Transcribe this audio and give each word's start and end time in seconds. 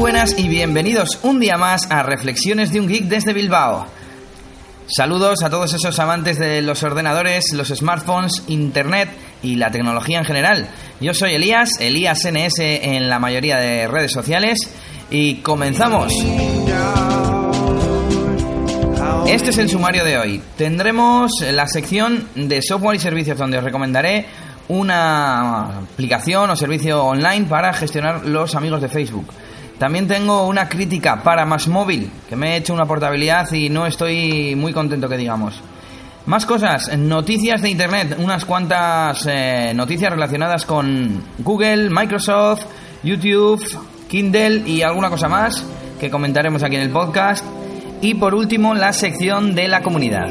buenas 0.00 0.38
y 0.38 0.48
bienvenidos 0.48 1.18
un 1.22 1.40
día 1.40 1.58
más 1.58 1.90
a 1.90 2.02
Reflexiones 2.02 2.72
de 2.72 2.80
un 2.80 2.88
Geek 2.88 3.04
desde 3.04 3.34
Bilbao. 3.34 3.86
Saludos 4.86 5.42
a 5.42 5.50
todos 5.50 5.74
esos 5.74 5.98
amantes 5.98 6.38
de 6.38 6.62
los 6.62 6.82
ordenadores, 6.82 7.52
los 7.52 7.68
smartphones, 7.68 8.44
internet 8.48 9.10
y 9.42 9.56
la 9.56 9.70
tecnología 9.70 10.16
en 10.16 10.24
general. 10.24 10.68
Yo 11.02 11.12
soy 11.12 11.34
Elías, 11.34 11.68
Elías 11.80 12.20
NS 12.24 12.60
en 12.60 13.10
la 13.10 13.18
mayoría 13.18 13.58
de 13.58 13.88
redes 13.88 14.10
sociales 14.10 14.58
y 15.10 15.34
comenzamos. 15.36 16.14
Este 19.26 19.50
es 19.50 19.58
el 19.58 19.68
sumario 19.68 20.02
de 20.02 20.16
hoy. 20.16 20.42
Tendremos 20.56 21.30
la 21.42 21.66
sección 21.66 22.26
de 22.36 22.62
software 22.62 22.96
y 22.96 23.00
servicios 23.00 23.36
donde 23.36 23.58
os 23.58 23.64
recomendaré 23.64 24.24
una 24.68 25.80
aplicación 25.80 26.48
o 26.48 26.56
servicio 26.56 27.04
online 27.04 27.44
para 27.44 27.74
gestionar 27.74 28.24
los 28.24 28.54
amigos 28.54 28.80
de 28.80 28.88
Facebook. 28.88 29.26
También 29.80 30.06
tengo 30.06 30.46
una 30.46 30.68
crítica 30.68 31.22
para 31.22 31.46
Más 31.46 31.66
Móvil, 31.66 32.10
que 32.28 32.36
me 32.36 32.52
he 32.52 32.56
hecho 32.58 32.74
una 32.74 32.84
portabilidad 32.84 33.50
y 33.50 33.70
no 33.70 33.86
estoy 33.86 34.54
muy 34.54 34.74
contento 34.74 35.08
que 35.08 35.16
digamos. 35.16 35.58
Más 36.26 36.44
cosas, 36.44 36.94
noticias 36.98 37.62
de 37.62 37.70
Internet, 37.70 38.16
unas 38.18 38.44
cuantas 38.44 39.26
eh, 39.26 39.72
noticias 39.74 40.12
relacionadas 40.12 40.66
con 40.66 41.22
Google, 41.38 41.88
Microsoft, 41.88 42.66
YouTube, 43.02 43.64
Kindle 44.06 44.64
y 44.66 44.82
alguna 44.82 45.08
cosa 45.08 45.30
más 45.30 45.64
que 45.98 46.10
comentaremos 46.10 46.62
aquí 46.62 46.76
en 46.76 46.82
el 46.82 46.90
podcast. 46.90 47.42
Y 48.02 48.12
por 48.16 48.34
último, 48.34 48.74
la 48.74 48.92
sección 48.92 49.54
de 49.54 49.66
la 49.66 49.80
comunidad. 49.80 50.28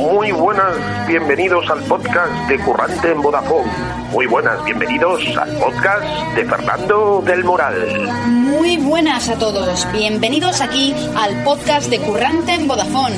Muy 0.00 0.32
buenas, 0.32 0.74
bienvenidos 1.06 1.68
al 1.68 1.80
podcast 1.82 2.32
de 2.48 2.58
Currante 2.60 3.12
en 3.12 3.20
Vodafone. 3.20 3.70
Muy 4.10 4.24
buenas, 4.24 4.64
bienvenidos 4.64 5.20
al 5.36 5.54
podcast 5.58 6.02
de 6.34 6.44
Fernando 6.46 7.22
del 7.26 7.44
Moral. 7.44 8.08
Muy 8.26 8.78
buenas 8.78 9.28
a 9.28 9.38
todos, 9.38 9.86
bienvenidos 9.92 10.62
aquí 10.62 10.94
al 11.14 11.44
podcast 11.44 11.90
de 11.90 11.98
Currante 11.98 12.54
en 12.54 12.66
Vodafone. 12.66 13.14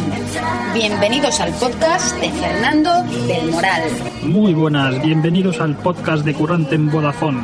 Bienvenidos 0.75 1.39
al 1.39 1.53
podcast 1.53 2.17
de 2.17 2.31
Fernando 2.31 3.05
del 3.29 3.53
Moral. 3.53 3.83
Muy 4.23 4.53
buenas, 4.53 5.01
bienvenidos 5.01 5.61
al 5.61 5.77
podcast 5.77 6.25
de 6.25 6.35
Currante 6.35 6.75
en 6.75 6.91
Vodafone. 6.91 7.43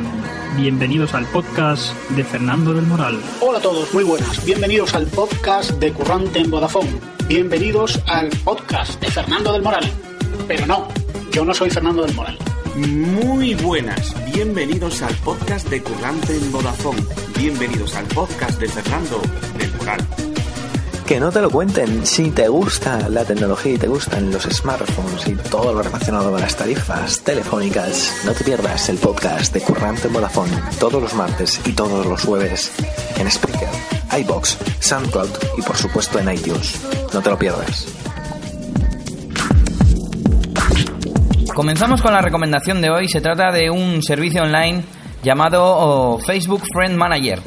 Bienvenidos 0.57 1.13
al 1.13 1.23
podcast 1.27 1.93
de 2.09 2.25
Fernando 2.25 2.73
del 2.73 2.87
Moral. 2.87 3.17
Hola 3.39 3.59
a 3.59 3.61
todos, 3.61 3.93
muy 3.93 4.03
buenas. 4.03 4.43
Bienvenidos 4.43 4.93
al 4.95 5.05
podcast 5.05 5.71
de 5.79 5.93
Currante 5.93 6.39
en 6.39 6.51
Vodafone. 6.51 7.18
Bienvenidos 7.29 8.01
al 8.07 8.27
podcast 8.43 8.99
de 8.99 9.11
Fernando 9.11 9.53
del 9.53 9.61
Moral. 9.61 9.83
Pero 10.47 10.65
no, 10.65 10.87
yo 11.31 11.45
no 11.45 11.53
soy 11.53 11.69
Fernando 11.69 12.01
del 12.01 12.15
Moral. 12.15 12.35
Muy 12.75 13.53
buenas, 13.53 14.15
bienvenidos 14.33 15.03
al 15.03 15.13
podcast 15.17 15.69
de 15.69 15.79
Currante 15.83 16.35
en 16.35 16.51
Vodafone. 16.51 17.03
Bienvenidos 17.37 17.93
al 17.93 18.05
podcast 18.05 18.59
de 18.59 18.67
Fernando 18.67 19.21
del 19.59 19.71
Moral. 19.75 19.99
Que 21.05 21.19
no 21.19 21.31
te 21.31 21.41
lo 21.41 21.51
cuenten. 21.51 22.03
Si 22.03 22.31
te 22.31 22.47
gusta 22.47 23.07
la 23.09 23.23
tecnología 23.25 23.73
y 23.73 23.77
te 23.77 23.87
gustan 23.87 24.31
los 24.31 24.45
smartphones 24.45 25.27
y 25.27 25.35
todo 25.51 25.71
lo 25.71 25.83
relacionado 25.83 26.31
con 26.31 26.41
las 26.41 26.57
tarifas 26.57 27.21
telefónicas, 27.21 28.11
no 28.25 28.33
te 28.33 28.43
pierdas 28.43 28.89
el 28.89 28.97
podcast 28.97 29.53
de 29.53 29.61
Currante 29.61 30.07
en 30.07 30.13
Vodafone 30.13 30.59
todos 30.79 30.99
los 30.99 31.13
martes 31.13 31.61
y 31.63 31.73
todos 31.73 32.07
los 32.07 32.23
jueves 32.23 32.71
en 33.17 33.29
Spreaker, 33.29 33.69
iBox, 34.21 34.57
SoundCloud 34.79 35.29
y 35.57 35.61
por 35.61 35.75
supuesto 35.75 36.19
en 36.19 36.31
iTunes. 36.31 36.81
No 37.13 37.21
te 37.21 37.29
lo 37.29 37.37
pierdas. 37.37 37.87
Comenzamos 41.53 42.01
con 42.01 42.13
la 42.13 42.21
recomendación 42.21 42.81
de 42.81 42.89
hoy. 42.89 43.09
Se 43.09 43.19
trata 43.19 43.51
de 43.51 43.69
un 43.69 44.01
servicio 44.01 44.43
online 44.43 44.83
llamado 45.21 45.61
oh, 45.61 46.17
Facebook 46.19 46.63
Friend 46.73 46.95
Manager. 46.95 47.41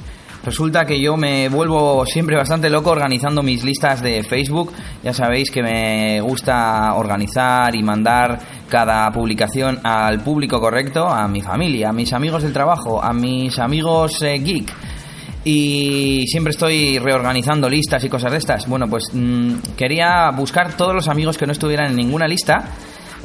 Resulta 0.44 0.84
que 0.84 1.00
yo 1.00 1.16
me 1.16 1.48
vuelvo 1.48 2.04
siempre 2.04 2.36
bastante 2.36 2.68
loco 2.68 2.90
organizando 2.90 3.42
mis 3.42 3.62
listas 3.62 4.02
de 4.02 4.24
Facebook. 4.24 4.72
Ya 5.02 5.14
sabéis 5.14 5.50
que 5.52 5.62
me 5.62 6.20
gusta 6.20 6.94
organizar 6.94 7.74
y 7.76 7.82
mandar 7.82 8.40
cada 8.68 9.10
publicación 9.12 9.78
al 9.84 10.20
público 10.20 10.60
correcto, 10.60 11.06
a 11.06 11.28
mi 11.28 11.40
familia, 11.40 11.90
a 11.90 11.92
mis 11.92 12.12
amigos 12.12 12.42
del 12.42 12.52
trabajo, 12.52 13.02
a 13.02 13.12
mis 13.12 13.56
amigos 13.60 14.20
eh, 14.22 14.40
geek. 14.40 14.72
Y 15.44 16.24
siempre 16.28 16.52
estoy 16.52 16.98
reorganizando 16.98 17.68
listas 17.68 18.04
y 18.04 18.08
cosas 18.08 18.32
de 18.32 18.38
estas. 18.38 18.68
Bueno, 18.68 18.88
pues 18.88 19.10
mmm, 19.12 19.54
quería 19.76 20.30
buscar 20.30 20.76
todos 20.76 20.94
los 20.94 21.08
amigos 21.08 21.36
que 21.36 21.46
no 21.46 21.52
estuvieran 21.52 21.90
en 21.90 21.96
ninguna 21.96 22.28
lista 22.28 22.64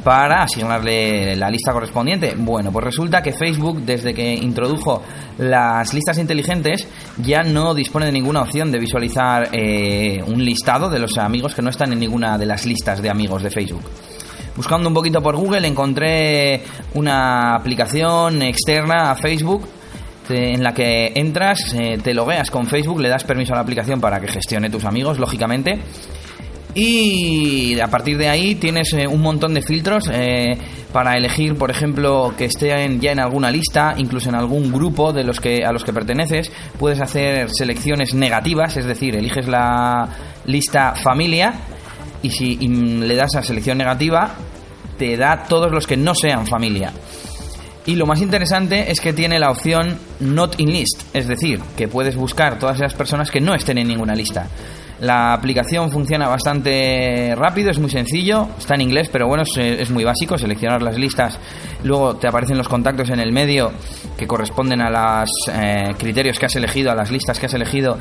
para 0.02 0.42
asignarle 0.42 1.36
la 1.36 1.50
lista 1.50 1.72
correspondiente. 1.72 2.34
Bueno, 2.36 2.72
pues 2.72 2.84
resulta 2.84 3.22
que 3.22 3.32
Facebook, 3.32 3.82
desde 3.82 4.14
que 4.14 4.34
introdujo 4.34 5.02
las 5.38 5.92
listas 5.94 6.18
inteligentes, 6.18 6.88
ya 7.18 7.42
no 7.42 7.74
dispone 7.74 8.06
de 8.06 8.12
ninguna 8.12 8.42
opción 8.42 8.72
de 8.72 8.78
visualizar 8.78 9.50
eh, 9.52 10.22
un 10.26 10.44
listado 10.44 10.88
de 10.88 10.98
los 10.98 11.18
amigos 11.18 11.54
que 11.54 11.62
no 11.62 11.70
están 11.70 11.92
en 11.92 12.00
ninguna 12.00 12.36
de 12.38 12.46
las 12.46 12.64
listas 12.64 13.00
de 13.00 13.10
amigos 13.10 13.42
de 13.42 13.50
Facebook. 13.50 13.82
Buscando 14.56 14.88
un 14.88 14.94
poquito 14.94 15.22
por 15.22 15.36
Google 15.36 15.68
encontré 15.68 16.62
una 16.94 17.54
aplicación 17.54 18.42
externa 18.42 19.12
a 19.12 19.14
Facebook 19.14 19.62
en 20.30 20.62
la 20.62 20.72
que 20.72 21.12
entras, 21.14 21.74
eh, 21.74 21.98
te 22.02 22.14
logueas 22.14 22.50
con 22.50 22.66
Facebook, 22.66 23.00
le 23.00 23.08
das 23.08 23.24
permiso 23.24 23.52
a 23.52 23.56
la 23.56 23.62
aplicación 23.62 24.00
para 24.00 24.20
que 24.20 24.28
gestione 24.28 24.70
tus 24.70 24.84
amigos, 24.84 25.18
lógicamente, 25.18 25.78
y 26.74 27.80
a 27.80 27.88
partir 27.88 28.18
de 28.18 28.28
ahí 28.28 28.54
tienes 28.54 28.92
eh, 28.92 29.06
un 29.06 29.20
montón 29.20 29.54
de 29.54 29.62
filtros 29.62 30.08
eh, 30.12 30.56
para 30.92 31.16
elegir, 31.16 31.56
por 31.56 31.70
ejemplo, 31.70 32.34
que 32.36 32.44
estén 32.44 33.00
ya 33.00 33.12
en 33.12 33.20
alguna 33.20 33.50
lista, 33.50 33.94
incluso 33.96 34.28
en 34.28 34.34
algún 34.34 34.70
grupo 34.70 35.12
de 35.12 35.24
los 35.24 35.40
que 35.40 35.64
a 35.64 35.72
los 35.72 35.82
que 35.82 35.92
perteneces. 35.92 36.52
Puedes 36.78 37.00
hacer 37.00 37.50
selecciones 37.50 38.14
negativas, 38.14 38.76
es 38.76 38.84
decir, 38.84 39.16
eliges 39.16 39.48
la 39.48 40.08
lista 40.46 40.94
familia 40.94 41.54
y 42.22 42.30
si 42.30 42.56
le 42.56 43.16
das 43.16 43.34
a 43.36 43.42
selección 43.42 43.78
negativa 43.78 44.34
te 44.98 45.16
da 45.16 45.44
todos 45.48 45.72
los 45.72 45.86
que 45.86 45.96
no 45.96 46.14
sean 46.14 46.46
familia. 46.46 46.92
Y 47.88 47.96
lo 47.96 48.04
más 48.04 48.20
interesante 48.20 48.90
es 48.90 49.00
que 49.00 49.14
tiene 49.14 49.38
la 49.38 49.50
opción 49.50 49.96
Not 50.20 50.60
in 50.60 50.70
List, 50.70 51.04
es 51.14 51.26
decir, 51.26 51.58
que 51.74 51.88
puedes 51.88 52.16
buscar 52.16 52.58
todas 52.58 52.76
esas 52.76 52.92
personas 52.92 53.30
que 53.30 53.40
no 53.40 53.54
estén 53.54 53.78
en 53.78 53.88
ninguna 53.88 54.14
lista. 54.14 54.46
La 55.00 55.32
aplicación 55.32 55.90
funciona 55.90 56.28
bastante 56.28 57.34
rápido, 57.34 57.70
es 57.70 57.78
muy 57.78 57.88
sencillo, 57.88 58.46
está 58.58 58.74
en 58.74 58.82
inglés, 58.82 59.08
pero 59.10 59.26
bueno, 59.26 59.44
es, 59.56 59.90
muy 59.90 60.04
básico, 60.04 60.36
seleccionar 60.36 60.82
las 60.82 60.98
listas, 60.98 61.38
luego 61.82 62.14
te 62.16 62.28
aparecen 62.28 62.58
los 62.58 62.68
contactos 62.68 63.08
en 63.08 63.20
el 63.20 63.32
medio 63.32 63.72
que 64.18 64.26
corresponden 64.26 64.82
a 64.82 64.90
los 64.90 65.30
eh, 65.50 65.94
criterios 65.96 66.38
que 66.38 66.44
has 66.44 66.56
elegido, 66.56 66.90
a 66.90 66.94
las 66.94 67.10
listas 67.10 67.40
que 67.40 67.46
has 67.46 67.54
elegido 67.54 67.96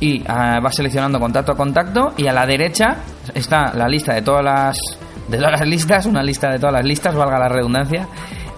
y 0.00 0.20
uh, 0.20 0.60
vas 0.60 0.76
seleccionando 0.76 1.18
contacto 1.18 1.52
a 1.52 1.56
contacto 1.56 2.12
y 2.18 2.26
a 2.26 2.34
la 2.34 2.44
derecha 2.44 2.98
está 3.34 3.72
la 3.74 3.88
lista 3.88 4.12
de 4.12 4.20
todas 4.20 4.44
las 4.44 4.76
de 5.28 5.38
todas 5.38 5.52
las 5.52 5.66
listas, 5.66 6.06
una 6.06 6.22
lista 6.22 6.50
de 6.50 6.58
todas 6.58 6.74
las 6.74 6.84
listas, 6.84 7.14
valga 7.14 7.38
la 7.38 7.48
redundancia, 7.48 8.08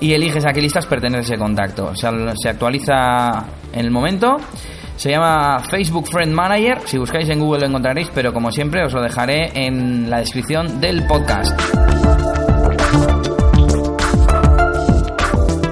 y 0.02 0.12
eliges 0.12 0.44
a 0.44 0.52
qué 0.52 0.60
listas 0.60 0.84
pertenece 0.84 1.32
ese 1.32 1.38
contacto. 1.38 1.92
Se 1.94 2.48
actualiza 2.48 3.46
en 3.72 3.80
el 3.80 3.90
momento 3.90 4.36
se 4.96 5.10
llama 5.10 5.58
Facebook 5.68 6.06
Friend 6.08 6.32
Manager. 6.32 6.80
Si 6.84 6.98
buscáis 6.98 7.28
en 7.28 7.40
Google 7.40 7.62
lo 7.62 7.66
encontraréis, 7.66 8.08
pero 8.14 8.32
como 8.32 8.52
siempre 8.52 8.84
os 8.84 8.92
lo 8.92 9.02
dejaré 9.02 9.50
en 9.54 10.08
la 10.08 10.18
descripción 10.18 10.80
del 10.80 11.06
podcast. 11.06 11.58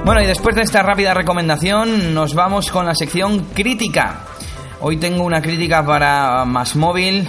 Bueno, 0.05 0.23
y 0.23 0.27
después 0.27 0.57
de 0.57 0.63
esta 0.63 0.83
rápida 0.83 1.15
recomendación, 1.15 2.15
nos 2.15 2.35
vamos 2.35 2.71
con 2.73 2.87
la 2.87 2.95
sección 2.95 3.47
crítica. 3.55 4.25
Hoy 4.81 4.97
tengo 4.97 5.23
una 5.23 5.41
crítica 5.41 5.85
para 5.85 6.45
Más 6.45 6.75
Móvil, 6.75 7.29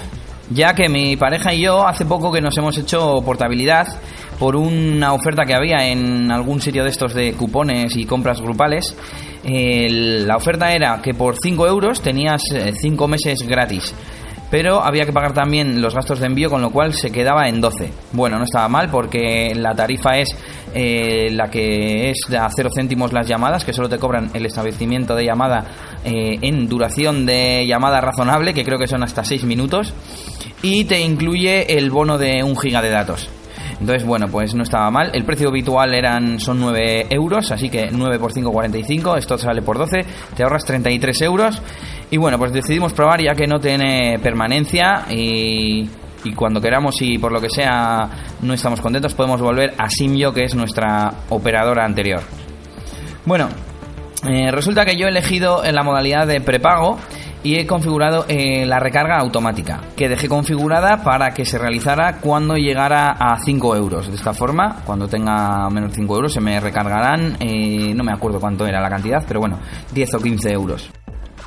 ya 0.50 0.74
que 0.74 0.90
mi 0.90 1.18
pareja 1.18 1.54
y 1.54 1.62
yo 1.62 1.86
hace 1.86 2.06
poco 2.06 2.32
que 2.32 2.42
nos 2.42 2.58
hemos 2.58 2.78
hecho 2.78 3.22
portabilidad 3.24 3.88
por 4.42 4.56
una 4.56 5.14
oferta 5.14 5.46
que 5.46 5.54
había 5.54 5.86
en 5.86 6.32
algún 6.32 6.62
sitio 6.62 6.84
de 6.84 6.90
estos 6.90 7.14
de 7.14 7.34
cupones 7.34 7.96
y 7.96 8.08
compras 8.08 8.42
grupales. 8.42 8.96
Eh, 9.44 9.88
la 10.26 10.36
oferta 10.36 10.72
era 10.72 11.00
que 11.00 11.14
por 11.14 11.36
5 11.40 11.68
euros 11.68 12.02
tenías 12.02 12.42
5 12.52 13.08
meses 13.08 13.44
gratis. 13.48 13.94
Pero 14.50 14.84
había 14.84 15.06
que 15.06 15.14
pagar 15.14 15.34
también 15.36 15.80
los 15.80 15.94
gastos 15.94 16.20
de 16.20 16.26
envío, 16.26 16.50
con 16.50 16.60
lo 16.60 16.72
cual 16.72 16.96
se 16.96 17.12
quedaba 17.12 17.48
en 17.50 17.62
12. 17.62 17.92
Bueno, 18.14 18.40
no 18.40 18.46
estaba 18.46 18.68
mal 18.68 18.90
porque 18.90 19.54
la 19.54 19.76
tarifa 19.76 20.18
es 20.18 20.36
eh, 20.74 21.30
la 21.32 21.52
que 21.52 22.10
es 22.10 22.18
a 22.34 22.50
0 22.50 22.70
céntimos 22.76 23.14
las 23.14 23.28
llamadas, 23.28 23.64
que 23.64 23.74
solo 23.74 23.90
te 23.90 24.00
cobran 24.00 24.32
el 24.34 24.48
establecimiento 24.48 25.16
de 25.16 25.24
llamada 25.24 25.66
eh, 26.04 26.40
en 26.42 26.68
duración 26.68 27.28
de 27.28 27.68
llamada 27.68 28.02
razonable, 28.02 28.56
que 28.56 28.66
creo 28.66 28.80
que 28.80 28.88
son 28.88 29.04
hasta 29.04 29.24
6 29.24 29.44
minutos. 29.44 29.94
Y 30.64 30.86
te 30.86 31.00
incluye 31.00 31.78
el 31.78 31.92
bono 31.92 32.18
de 32.18 32.44
1 32.44 32.56
giga 32.56 32.82
de 32.82 32.90
datos. 32.90 33.30
Entonces, 33.82 34.06
bueno, 34.06 34.28
pues 34.28 34.54
no 34.54 34.62
estaba 34.62 34.92
mal. 34.92 35.10
El 35.12 35.26
precio 35.26 35.50
habitual 35.50 35.96
eran 35.96 36.40
son 36.40 36.60
9 36.60 37.08
euros, 37.10 37.52
así 37.52 37.68
que 37.68 37.90
9 37.92 38.20
por 38.20 38.32
5, 38.32 38.52
45. 38.52 39.18
Esto 39.18 39.40
sale 39.40 39.64
por 39.64 39.80
12. 39.80 40.06
Te 40.36 40.44
ahorras 40.44 40.64
33 40.66 41.22
euros. 41.24 41.60
Y 42.12 42.18
bueno, 42.18 42.38
pues 42.38 42.54
decidimos 42.54 42.94
probar 42.94 43.24
ya 43.24 43.34
que 43.34 43.48
no 43.48 43.60
tiene 43.60 44.20
permanencia 44.22 45.08
y, 45.10 45.90
cuando 46.36 46.62
queramos 46.62 47.02
y 47.02 47.18
por 47.18 47.32
lo 47.32 47.42
que 47.42 47.50
sea 47.50 48.08
no 48.44 48.54
estamos 48.54 48.80
contentos, 48.80 49.16
podemos 49.16 49.42
volver 49.42 49.74
a 49.76 49.90
Simio, 49.90 50.32
que 50.32 50.44
es 50.44 50.54
nuestra 50.54 51.12
operadora 51.30 51.84
anterior. 51.84 52.22
Bueno, 53.26 53.50
Eh, 54.30 54.52
resulta 54.52 54.86
que 54.86 54.96
yo 54.96 55.08
he 55.08 55.10
elegido 55.10 55.66
en 55.66 55.74
la 55.74 55.82
modalidad 55.82 56.28
de 56.28 56.42
prepago 56.42 57.00
y 57.44 57.56
he 57.56 57.66
configurado 57.66 58.26
eh, 58.28 58.66
la 58.66 58.80
recarga 58.80 59.18
automática, 59.18 59.82
que 59.96 60.10
dejé 60.10 60.28
configurada 60.28 61.04
para 61.04 61.34
que 61.34 61.46
se 61.46 61.58
realizara 61.58 62.18
cuando 62.20 62.56
llegara 62.56 63.12
a 63.12 63.38
5 63.40 63.76
euros. 63.76 64.08
De 64.10 64.16
esta 64.16 64.34
forma, 64.34 64.82
cuando 64.86 65.08
tenga 65.08 65.70
menos 65.70 65.92
de 65.92 65.98
5 65.98 66.16
euros, 66.16 66.34
se 66.34 66.42
me 66.42 66.60
recargarán, 66.60 67.38
eh, 67.40 67.94
no 67.96 68.04
me 68.04 68.12
acuerdo 68.12 68.40
cuánto 68.40 68.66
era 68.66 68.82
la 68.82 68.90
cantidad, 68.90 69.24
pero 69.28 69.40
bueno, 69.40 69.60
10 69.94 70.14
o 70.16 70.20
15 70.20 70.52
euros. 70.52 70.92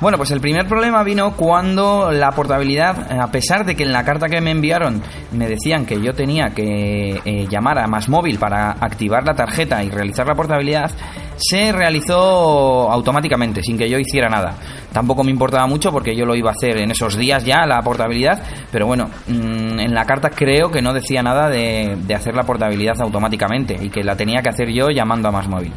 Bueno, 0.01 0.17
pues 0.17 0.31
el 0.31 0.41
primer 0.41 0.67
problema 0.67 1.03
vino 1.03 1.37
cuando 1.37 2.11
la 2.11 2.31
portabilidad, 2.31 3.17
a 3.17 3.31
pesar 3.31 3.65
de 3.65 3.75
que 3.75 3.83
en 3.83 3.93
la 3.93 4.03
carta 4.03 4.27
que 4.27 4.41
me 4.41 4.51
enviaron 4.51 5.01
me 5.31 5.47
decían 5.47 5.85
que 5.85 6.01
yo 6.01 6.13
tenía 6.13 6.49
que 6.49 7.21
eh, 7.23 7.47
llamar 7.49 7.79
a 7.79 7.87
Más 7.87 8.09
Móvil 8.09 8.37
para 8.37 8.71
activar 8.71 9.23
la 9.23 9.33
tarjeta 9.33 9.81
y 9.85 9.89
realizar 9.89 10.27
la 10.27 10.35
portabilidad, 10.35 10.91
se 11.37 11.71
realizó 11.71 12.91
automáticamente, 12.91 13.63
sin 13.63 13.77
que 13.77 13.89
yo 13.89 13.97
hiciera 13.97 14.27
nada. 14.27 14.55
Tampoco 14.91 15.23
me 15.23 15.31
importaba 15.31 15.65
mucho 15.65 15.93
porque 15.93 16.13
yo 16.13 16.25
lo 16.25 16.35
iba 16.35 16.49
a 16.49 16.53
hacer 16.53 16.77
en 16.77 16.91
esos 16.91 17.15
días 17.15 17.45
ya, 17.45 17.65
la 17.65 17.81
portabilidad, 17.81 18.43
pero 18.73 18.87
bueno, 18.87 19.09
mm, 19.27 19.79
en 19.79 19.93
la 19.93 20.03
carta 20.03 20.29
creo 20.29 20.71
que 20.71 20.81
no 20.81 20.93
decía 20.93 21.23
nada 21.23 21.49
de 21.49 22.13
hacer 22.13 22.35
la 22.35 22.43
portabilidad 22.43 22.99
automáticamente 22.99 23.77
y 23.81 23.89
que 23.89 24.03
la 24.03 24.17
tenía 24.17 24.41
que 24.41 24.49
hacer 24.49 24.69
yo 24.73 24.89
llamando 24.89 25.29
a 25.29 25.31
Más 25.31 25.47
Móvil. 25.47 25.71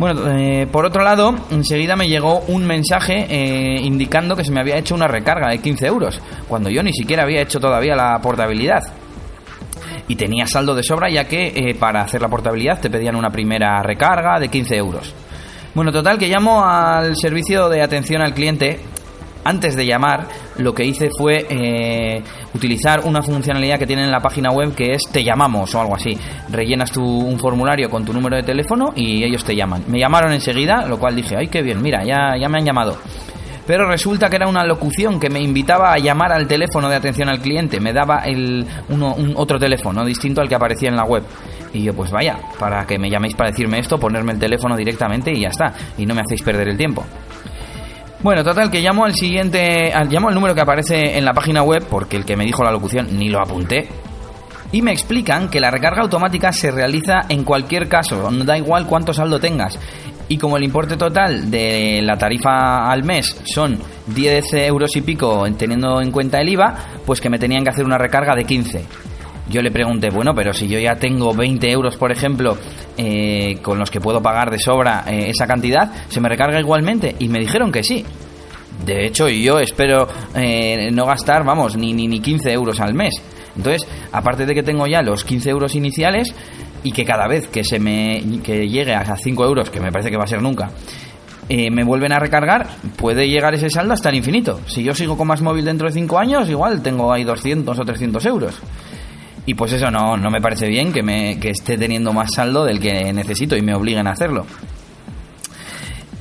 Bueno, 0.00 0.30
eh, 0.30 0.66
por 0.66 0.86
otro 0.86 1.04
lado, 1.04 1.34
enseguida 1.50 1.94
me 1.94 2.08
llegó 2.08 2.40
un 2.48 2.64
mensaje 2.64 3.26
eh, 3.28 3.82
indicando 3.82 4.34
que 4.34 4.44
se 4.44 4.50
me 4.50 4.58
había 4.60 4.78
hecho 4.78 4.94
una 4.94 5.06
recarga 5.06 5.50
de 5.50 5.58
15 5.58 5.86
euros, 5.86 6.22
cuando 6.48 6.70
yo 6.70 6.82
ni 6.82 6.90
siquiera 6.90 7.24
había 7.24 7.42
hecho 7.42 7.60
todavía 7.60 7.94
la 7.94 8.18
portabilidad. 8.18 8.80
Y 10.08 10.16
tenía 10.16 10.46
saldo 10.46 10.74
de 10.74 10.82
sobra 10.82 11.10
ya 11.10 11.28
que 11.28 11.48
eh, 11.48 11.74
para 11.78 12.00
hacer 12.00 12.22
la 12.22 12.30
portabilidad 12.30 12.80
te 12.80 12.88
pedían 12.88 13.14
una 13.14 13.28
primera 13.28 13.82
recarga 13.82 14.40
de 14.40 14.48
15 14.48 14.74
euros. 14.74 15.14
Bueno, 15.74 15.92
total, 15.92 16.16
que 16.16 16.28
llamo 16.28 16.64
al 16.64 17.14
servicio 17.14 17.68
de 17.68 17.82
atención 17.82 18.22
al 18.22 18.32
cliente 18.32 18.80
antes 19.44 19.76
de 19.76 19.86
llamar, 19.86 20.26
lo 20.58 20.74
que 20.74 20.84
hice 20.84 21.10
fue 21.16 21.46
eh, 21.48 22.22
utilizar 22.54 23.00
una 23.04 23.22
funcionalidad 23.22 23.78
que 23.78 23.86
tiene 23.86 24.04
en 24.04 24.10
la 24.10 24.20
página 24.20 24.50
web 24.50 24.74
que 24.74 24.92
es 24.92 25.02
te 25.10 25.24
llamamos 25.24 25.74
o 25.74 25.80
algo 25.80 25.94
así. 25.94 26.16
Rellenas 26.50 26.92
tu, 26.92 27.02
un 27.02 27.38
formulario 27.38 27.88
con 27.88 28.04
tu 28.04 28.12
número 28.12 28.36
de 28.36 28.42
teléfono 28.42 28.92
y 28.94 29.24
ellos 29.24 29.44
te 29.44 29.54
llaman. 29.54 29.84
Me 29.88 29.98
llamaron 29.98 30.32
enseguida, 30.32 30.86
lo 30.86 30.98
cual 30.98 31.16
dije, 31.16 31.36
ay, 31.36 31.48
qué 31.48 31.62
bien, 31.62 31.80
mira, 31.82 32.04
ya, 32.04 32.36
ya 32.38 32.48
me 32.48 32.58
han 32.58 32.64
llamado. 32.64 32.96
Pero 33.66 33.86
resulta 33.86 34.28
que 34.28 34.36
era 34.36 34.48
una 34.48 34.64
locución 34.64 35.20
que 35.20 35.30
me 35.30 35.40
invitaba 35.40 35.92
a 35.92 35.98
llamar 35.98 36.32
al 36.32 36.48
teléfono 36.48 36.88
de 36.88 36.96
atención 36.96 37.28
al 37.28 37.38
cliente. 37.38 37.78
Me 37.78 37.92
daba 37.92 38.22
el, 38.24 38.66
uno, 38.88 39.14
un 39.14 39.34
otro 39.36 39.60
teléfono 39.60 40.04
distinto 40.04 40.40
al 40.40 40.48
que 40.48 40.56
aparecía 40.56 40.88
en 40.88 40.96
la 40.96 41.04
web. 41.04 41.22
Y 41.72 41.84
yo, 41.84 41.94
pues 41.94 42.10
vaya, 42.10 42.36
para 42.58 42.84
que 42.84 42.98
me 42.98 43.08
llaméis 43.08 43.36
para 43.36 43.50
decirme 43.50 43.78
esto, 43.78 43.96
ponerme 43.96 44.32
el 44.32 44.40
teléfono 44.40 44.76
directamente 44.76 45.30
y 45.32 45.42
ya 45.42 45.50
está. 45.50 45.72
Y 45.98 46.04
no 46.04 46.16
me 46.16 46.22
hacéis 46.22 46.42
perder 46.42 46.68
el 46.68 46.76
tiempo. 46.76 47.04
Bueno, 48.22 48.44
total, 48.44 48.70
que 48.70 48.82
llamo 48.82 49.06
al 49.06 49.14
siguiente. 49.14 49.92
Llamo 50.10 50.28
al 50.28 50.34
número 50.34 50.54
que 50.54 50.60
aparece 50.60 51.16
en 51.16 51.24
la 51.24 51.32
página 51.32 51.62
web, 51.62 51.86
porque 51.88 52.18
el 52.18 52.26
que 52.26 52.36
me 52.36 52.44
dijo 52.44 52.62
la 52.62 52.70
locución 52.70 53.18
ni 53.18 53.30
lo 53.30 53.40
apunté. 53.40 53.88
Y 54.72 54.82
me 54.82 54.92
explican 54.92 55.48
que 55.48 55.58
la 55.58 55.70
recarga 55.70 56.02
automática 56.02 56.52
se 56.52 56.70
realiza 56.70 57.22
en 57.30 57.44
cualquier 57.44 57.88
caso, 57.88 58.30
no 58.30 58.44
da 58.44 58.58
igual 58.58 58.86
cuánto 58.86 59.14
saldo 59.14 59.40
tengas. 59.40 59.78
Y 60.28 60.36
como 60.36 60.58
el 60.58 60.64
importe 60.64 60.96
total 60.96 61.50
de 61.50 62.02
la 62.02 62.16
tarifa 62.18 62.90
al 62.90 63.02
mes 63.04 63.40
son 63.52 63.80
10 64.06 64.52
euros 64.54 64.94
y 64.94 65.00
pico 65.00 65.44
teniendo 65.58 66.00
en 66.00 66.12
cuenta 66.12 66.40
el 66.40 66.50
IVA, 66.50 66.74
pues 67.06 67.20
que 67.20 67.30
me 67.30 67.38
tenían 67.38 67.64
que 67.64 67.70
hacer 67.70 67.84
una 67.84 67.98
recarga 67.98 68.36
de 68.36 68.44
15 68.44 69.09
yo 69.50 69.62
le 69.62 69.70
pregunté, 69.70 70.10
bueno, 70.10 70.34
pero 70.34 70.52
si 70.52 70.68
yo 70.68 70.78
ya 70.78 70.96
tengo 70.96 71.34
20 71.34 71.70
euros, 71.70 71.96
por 71.96 72.12
ejemplo, 72.12 72.56
eh, 72.96 73.58
con 73.62 73.78
los 73.78 73.90
que 73.90 74.00
puedo 74.00 74.22
pagar 74.22 74.50
de 74.50 74.58
sobra 74.58 75.04
eh, 75.06 75.30
esa 75.30 75.46
cantidad, 75.46 75.90
¿se 76.08 76.20
me 76.20 76.28
recarga 76.28 76.60
igualmente? 76.60 77.16
Y 77.18 77.28
me 77.28 77.40
dijeron 77.40 77.72
que 77.72 77.82
sí. 77.82 78.04
De 78.86 79.06
hecho, 79.06 79.28
yo 79.28 79.58
espero 79.58 80.08
eh, 80.34 80.90
no 80.92 81.04
gastar, 81.04 81.44
vamos, 81.44 81.76
ni, 81.76 81.92
ni, 81.92 82.06
ni 82.06 82.20
15 82.20 82.52
euros 82.52 82.80
al 82.80 82.94
mes. 82.94 83.14
Entonces, 83.56 83.86
aparte 84.12 84.46
de 84.46 84.54
que 84.54 84.62
tengo 84.62 84.86
ya 84.86 85.02
los 85.02 85.24
15 85.24 85.50
euros 85.50 85.74
iniciales 85.74 86.32
y 86.82 86.92
que 86.92 87.04
cada 87.04 87.26
vez 87.26 87.48
que 87.48 87.64
se 87.64 87.78
me 87.78 88.22
que 88.42 88.68
llegue 88.68 88.94
a 88.94 89.16
5 89.16 89.44
euros, 89.44 89.68
que 89.68 89.80
me 89.80 89.92
parece 89.92 90.10
que 90.10 90.16
va 90.16 90.24
a 90.24 90.28
ser 90.28 90.40
nunca, 90.40 90.70
eh, 91.48 91.68
me 91.68 91.82
vuelven 91.82 92.12
a 92.12 92.20
recargar, 92.20 92.68
puede 92.96 93.28
llegar 93.28 93.54
ese 93.54 93.68
saldo 93.70 93.92
hasta 93.92 94.08
el 94.08 94.14
infinito. 94.14 94.60
Si 94.66 94.84
yo 94.84 94.94
sigo 94.94 95.16
con 95.16 95.26
más 95.26 95.42
móvil 95.42 95.64
dentro 95.64 95.88
de 95.88 95.92
5 95.92 96.16
años, 96.16 96.48
igual 96.48 96.80
tengo 96.80 97.12
ahí 97.12 97.24
200 97.24 97.76
o 97.76 97.84
300 97.84 98.24
euros. 98.26 98.60
Y 99.46 99.54
pues 99.54 99.72
eso 99.72 99.90
no, 99.90 100.16
no 100.16 100.30
me 100.30 100.40
parece 100.40 100.68
bien 100.68 100.92
que, 100.92 101.02
me, 101.02 101.38
que 101.40 101.50
esté 101.50 101.78
teniendo 101.78 102.12
más 102.12 102.28
saldo 102.34 102.64
del 102.64 102.78
que 102.78 103.12
necesito 103.12 103.56
y 103.56 103.62
me 103.62 103.74
obliguen 103.74 104.06
a 104.06 104.12
hacerlo. 104.12 104.46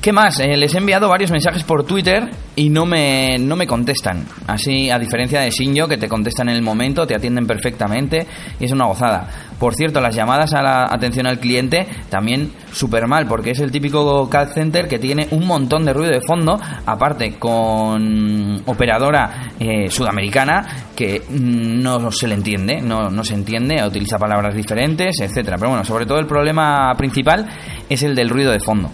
¿Qué 0.02 0.14
más? 0.14 0.40
Eh, 0.40 0.56
les 0.56 0.74
he 0.74 0.78
enviado 0.78 1.10
varios 1.10 1.30
mensajes 1.30 1.64
por 1.64 1.84
Twitter 1.84 2.30
y 2.56 2.70
no 2.70 2.86
me, 2.86 3.38
no 3.38 3.58
me 3.58 3.68
contestan. 3.68 4.26
Así, 4.48 4.90
a 4.90 4.98
diferencia 4.98 5.42
de 5.42 5.52
Sinjo, 5.52 5.90
que 5.90 5.98
te 5.98 6.08
contestan 6.08 6.48
en 6.48 6.56
el 6.56 6.62
momento, 6.62 7.06
te 7.06 7.16
atienden 7.16 7.46
perfectamente 7.46 8.26
y 8.62 8.64
es 8.64 8.72
una 8.72 8.86
gozada. 8.86 9.28
Por 9.60 9.76
cierto, 9.76 10.00
las 10.00 10.16
llamadas 10.16 10.54
a 10.54 10.62
la 10.62 10.86
atención 10.86 11.28
al 11.28 11.40
cliente 11.40 11.86
también 12.10 12.50
súper 12.72 13.08
mal, 13.08 13.28
porque 13.28 13.52
es 13.52 13.60
el 13.60 13.72
típico 13.72 14.30
call 14.30 14.48
center 14.54 14.88
que 14.88 15.00
tiene 15.00 15.28
un 15.32 15.46
montón 15.46 15.84
de 15.84 15.92
ruido 15.92 16.14
de 16.14 16.22
fondo, 16.22 16.58
aparte 16.86 17.34
con 17.38 18.64
operadora 18.68 19.52
eh, 19.60 19.90
sudamericana 19.90 20.66
que 20.96 21.24
no 21.30 22.10
se 22.14 22.30
le 22.30 22.36
entiende, 22.36 22.80
no, 22.80 23.10
no 23.10 23.24
se 23.26 23.34
entiende, 23.34 23.86
utiliza 23.86 24.18
palabras 24.18 24.56
diferentes, 24.56 25.20
etcétera. 25.20 25.58
Pero 25.58 25.72
bueno, 25.72 25.84
sobre 25.84 26.06
todo 26.06 26.20
el 26.20 26.26
problema 26.26 26.96
principal 26.98 27.46
es 27.90 28.02
el 28.04 28.16
del 28.16 28.30
ruido 28.30 28.54
de 28.54 28.62
fondo. 28.62 28.90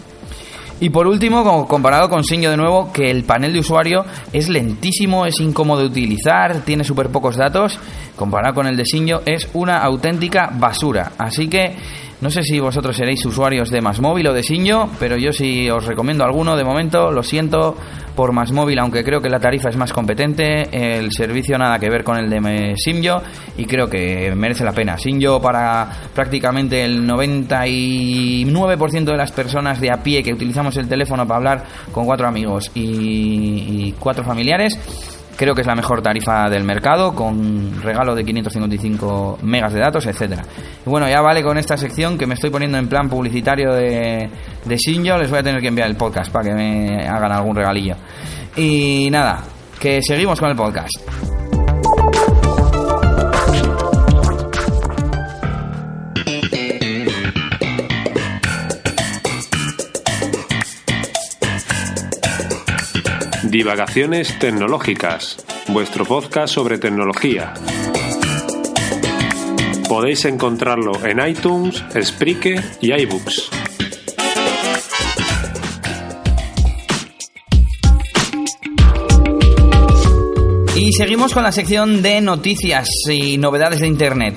Y 0.80 0.90
por 0.90 1.08
último, 1.08 1.66
comparado 1.68 2.10
con 2.10 2.24
Sinjo 2.24 2.50
de 2.50 2.58
nuevo, 2.58 2.92
que 2.92 3.10
el 3.10 3.24
panel 3.24 3.54
de 3.54 3.60
usuario 3.60 4.06
es 4.34 4.50
lentísimo, 4.50 5.26
es 5.26 5.40
incómodo 5.40 5.82
de 5.82 5.88
utilizar, 5.88 6.62
tiene 6.62 6.84
súper 6.84 7.10
pocos 7.10 7.38
datos, 7.38 7.80
comparado 8.16 8.56
con 8.56 8.68
el 8.68 8.76
de 8.76 8.86
Sinjo 8.86 9.22
es 9.26 9.48
una 9.54 9.78
auténtica 9.78 10.52
basura. 10.54 11.14
Así 11.18 11.48
que 11.48 11.76
no 12.22 12.30
sé 12.30 12.44
si 12.44 12.60
vosotros 12.60 12.96
seréis 12.96 13.26
usuarios 13.26 13.70
de 13.70 13.82
Más 13.82 14.00
Móvil 14.00 14.28
o 14.28 14.34
de 14.34 14.42
Sinjo, 14.42 14.90
pero 15.00 15.18
yo 15.18 15.34
sí 15.34 15.70
os 15.70 15.86
recomiendo 15.86 16.24
alguno. 16.24 16.56
De 16.56 16.64
momento, 16.64 17.12
lo 17.12 17.22
siento 17.24 17.76
por 18.16 18.32
Más 18.32 18.54
Móvil, 18.54 18.80
aunque 18.80 19.04
creo 19.04 19.22
que 19.22 19.30
la 19.30 19.40
tarifa 19.40 19.68
es 19.70 19.76
más 19.76 19.92
competente, 19.92 20.70
el 20.72 21.12
servicio 21.12 21.58
nada 21.58 21.78
que 21.78 21.90
ver 21.90 22.06
con 22.06 22.18
el 22.18 22.30
de 22.30 22.76
Sinjo 22.78 23.22
y 23.58 23.66
creo 23.66 23.90
que 23.90 24.34
merece 24.36 24.64
la 24.64 24.72
pena. 24.72 24.98
Sinjo 24.98 25.42
para 25.42 25.90
prácticamente 26.14 26.86
el 26.86 27.06
99% 27.06 29.04
de 29.04 29.18
las 29.18 29.34
personas 29.34 29.82
de 29.82 29.92
a 29.92 30.02
pie 30.02 30.24
que 30.24 30.34
utilizamos 30.34 30.78
el 30.78 30.88
teléfono 30.88 31.28
para 31.28 31.38
hablar 31.38 31.66
con 31.92 32.06
cuatro 32.06 32.28
amigos 32.28 32.72
y, 32.74 33.88
y 33.88 33.94
cuatro 34.00 34.24
familiares 34.24 34.80
Creo 35.36 35.54
que 35.54 35.62
es 35.62 35.68
la 35.68 35.76
mejor 35.76 36.02
tarifa 36.02 36.50
del 36.50 36.64
mercado, 36.64 37.14
con 37.14 37.82
regalo 37.82 38.16
de 38.16 38.24
555 38.24 39.40
megas 39.42 39.74
de 39.74 39.80
datos, 39.80 40.06
etcétera. 40.06 40.44
Y 40.86 40.90
bueno, 40.90 41.10
ya 41.10 41.22
vale 41.22 41.44
con 41.44 41.58
esta 41.58 41.76
sección 41.76 42.18
que 42.18 42.26
me 42.26 42.36
estoy 42.36 42.50
poniendo 42.50 42.78
en 42.78 42.88
plan 42.88 43.10
publicitario 43.10 43.74
de, 43.74 44.30
de 44.64 44.78
Shinjo. 44.78 45.18
Les 45.18 45.30
voy 45.30 45.40
a 45.40 45.44
tener 45.44 45.60
que 45.62 45.68
enviar 45.68 45.90
el 45.90 45.98
podcast 45.98 46.32
para 46.32 46.46
que 46.46 46.54
me 46.54 47.08
hagan 47.08 47.32
algún 47.32 47.56
regalillo. 47.56 47.96
Y 48.56 49.10
nada, 49.12 49.44
que 49.80 50.02
seguimos 50.02 50.40
con 50.40 50.50
el 50.50 50.56
podcast. 50.56 51.35
Divagaciones 63.56 64.38
Tecnológicas, 64.38 65.38
vuestro 65.70 66.04
podcast 66.04 66.54
sobre 66.54 66.78
tecnología. 66.78 67.54
Podéis 69.88 70.26
encontrarlo 70.26 70.92
en 71.06 71.26
iTunes, 71.26 71.82
Spreaker 71.98 72.62
y 72.82 72.92
iBooks. 72.92 73.50
Y 80.76 80.92
seguimos 80.92 81.34
con 81.34 81.44
la 81.44 81.54
sección 81.54 82.02
de 82.02 82.20
noticias 82.20 82.90
y 83.10 83.38
novedades 83.38 83.80
de 83.80 83.88
Internet. 83.88 84.36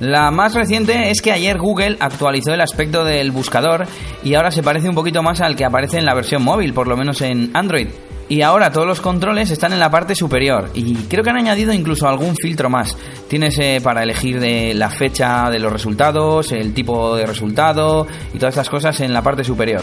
La 0.00 0.32
más 0.32 0.56
reciente 0.56 1.12
es 1.12 1.22
que 1.22 1.30
ayer 1.30 1.56
Google 1.56 1.98
actualizó 2.00 2.52
el 2.52 2.60
aspecto 2.60 3.04
del 3.04 3.30
buscador 3.30 3.86
y 4.24 4.34
ahora 4.34 4.50
se 4.50 4.64
parece 4.64 4.88
un 4.88 4.96
poquito 4.96 5.22
más 5.22 5.40
al 5.40 5.54
que 5.54 5.64
aparece 5.64 5.98
en 5.98 6.04
la 6.04 6.14
versión 6.14 6.42
móvil, 6.42 6.74
por 6.74 6.88
lo 6.88 6.96
menos 6.96 7.20
en 7.20 7.52
Android. 7.54 7.86
Y 8.28 8.42
ahora 8.42 8.72
todos 8.72 8.86
los 8.86 9.00
controles 9.00 9.50
están 9.50 9.72
en 9.72 9.78
la 9.78 9.90
parte 9.90 10.16
superior 10.16 10.70
y 10.74 10.94
creo 11.04 11.22
que 11.22 11.30
han 11.30 11.36
añadido 11.36 11.72
incluso 11.72 12.08
algún 12.08 12.34
filtro 12.34 12.68
más. 12.68 12.96
Tienes 13.28 13.56
eh, 13.58 13.80
para 13.82 14.02
elegir 14.02 14.40
de 14.40 14.74
la 14.74 14.90
fecha 14.90 15.48
de 15.48 15.60
los 15.60 15.72
resultados, 15.72 16.50
el 16.50 16.74
tipo 16.74 17.14
de 17.16 17.24
resultado 17.24 18.06
y 18.34 18.38
todas 18.38 18.54
estas 18.54 18.68
cosas 18.68 19.00
en 19.00 19.12
la 19.12 19.22
parte 19.22 19.44
superior. 19.44 19.82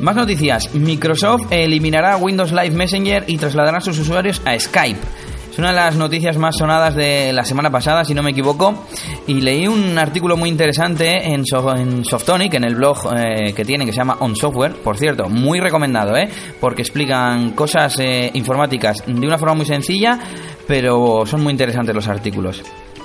Más 0.00 0.16
noticias. 0.16 0.74
Microsoft 0.74 1.48
eliminará 1.50 2.16
Windows 2.16 2.52
Live 2.52 2.70
Messenger 2.70 3.24
y 3.26 3.36
trasladará 3.36 3.78
a 3.78 3.82
sus 3.82 3.98
usuarios 3.98 4.40
a 4.46 4.58
Skype. 4.58 5.00
Una 5.60 5.72
de 5.72 5.76
las 5.76 5.94
noticias 5.94 6.38
más 6.38 6.56
sonadas 6.56 6.94
de 6.94 7.34
la 7.34 7.44
semana 7.44 7.70
pasada, 7.70 8.02
si 8.02 8.14
no 8.14 8.22
me 8.22 8.30
equivoco, 8.30 8.86
y 9.26 9.42
leí 9.42 9.68
un 9.68 9.98
artículo 9.98 10.34
muy 10.34 10.48
interesante 10.48 11.34
en, 11.34 11.44
en 11.44 12.04
Softonic, 12.06 12.54
en 12.54 12.64
el 12.64 12.76
blog 12.76 12.96
eh, 13.14 13.52
que 13.52 13.62
tienen, 13.66 13.86
que 13.86 13.92
se 13.92 13.98
llama 13.98 14.16
On 14.20 14.34
Software, 14.34 14.76
por 14.76 14.96
cierto, 14.96 15.28
muy 15.28 15.60
recomendado, 15.60 16.16
¿eh? 16.16 16.30
porque 16.58 16.80
explican 16.80 17.50
cosas 17.50 17.98
eh, 17.98 18.30
informáticas 18.32 19.04
de 19.06 19.26
una 19.26 19.36
forma 19.36 19.54
muy 19.54 19.66
sencilla, 19.66 20.18
pero 20.66 21.26
son 21.26 21.42
muy 21.42 21.50
interesantes 21.50 21.94
los 21.94 22.08
artículos. 22.08 22.62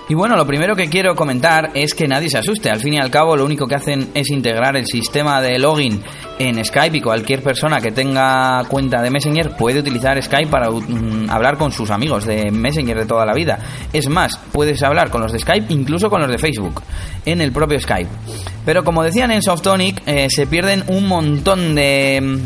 Y 0.08 0.14
bueno, 0.14 0.36
lo 0.36 0.46
primero 0.46 0.76
que 0.76 0.88
quiero 0.88 1.16
comentar 1.16 1.72
es 1.74 1.96
que 1.96 2.08
nadie 2.08 2.30
se 2.30 2.38
asuste. 2.38 2.70
Al 2.70 2.80
fin 2.80 2.94
y 2.94 3.00
al 3.00 3.10
cabo, 3.10 3.36
lo 3.36 3.44
único 3.44 3.66
que 3.66 3.74
hacen 3.74 4.12
es 4.14 4.30
integrar 4.30 4.78
el 4.78 4.86
sistema 4.86 5.42
de 5.42 5.58
login 5.58 6.00
en 6.38 6.64
Skype 6.64 6.98
y 6.98 7.02
cualquier 7.02 7.42
persona 7.42 7.82
que 7.82 7.92
tenga 7.92 8.64
cuenta 8.68 9.02
de 9.02 9.10
Messenger 9.10 9.56
puede 9.58 9.80
utilizar 9.80 10.22
Skype 10.22 10.52
para 10.52 10.70
mm, 10.70 11.28
hablar 11.32 11.58
con 11.58 11.72
sus 11.72 11.90
amigos 11.90 12.26
de 12.26 12.52
Messenger 12.52 13.00
de 13.00 13.06
toda 13.08 13.26
la 13.26 13.34
vida. 13.34 13.58
Es 13.94 14.08
más, 14.08 14.38
puedes 14.52 14.84
hablar 14.84 15.10
con 15.10 15.22
los 15.22 15.32
de 15.32 15.40
Skype, 15.40 15.74
incluso 15.74 16.08
con 16.08 16.22
los 16.22 16.30
de 16.30 16.38
Facebook, 16.38 16.84
en 17.26 17.42
el 17.42 17.52
propio 17.52 17.80
Skype. 17.80 18.10
Pero 18.64 18.84
como 18.84 19.02
decían 19.02 19.32
en 19.32 19.42
Softonic, 19.42 20.04
eh, 20.06 20.28
se 20.30 20.46
pierden 20.46 20.84
un 20.86 21.08
montón 21.08 21.74
de, 21.74 22.42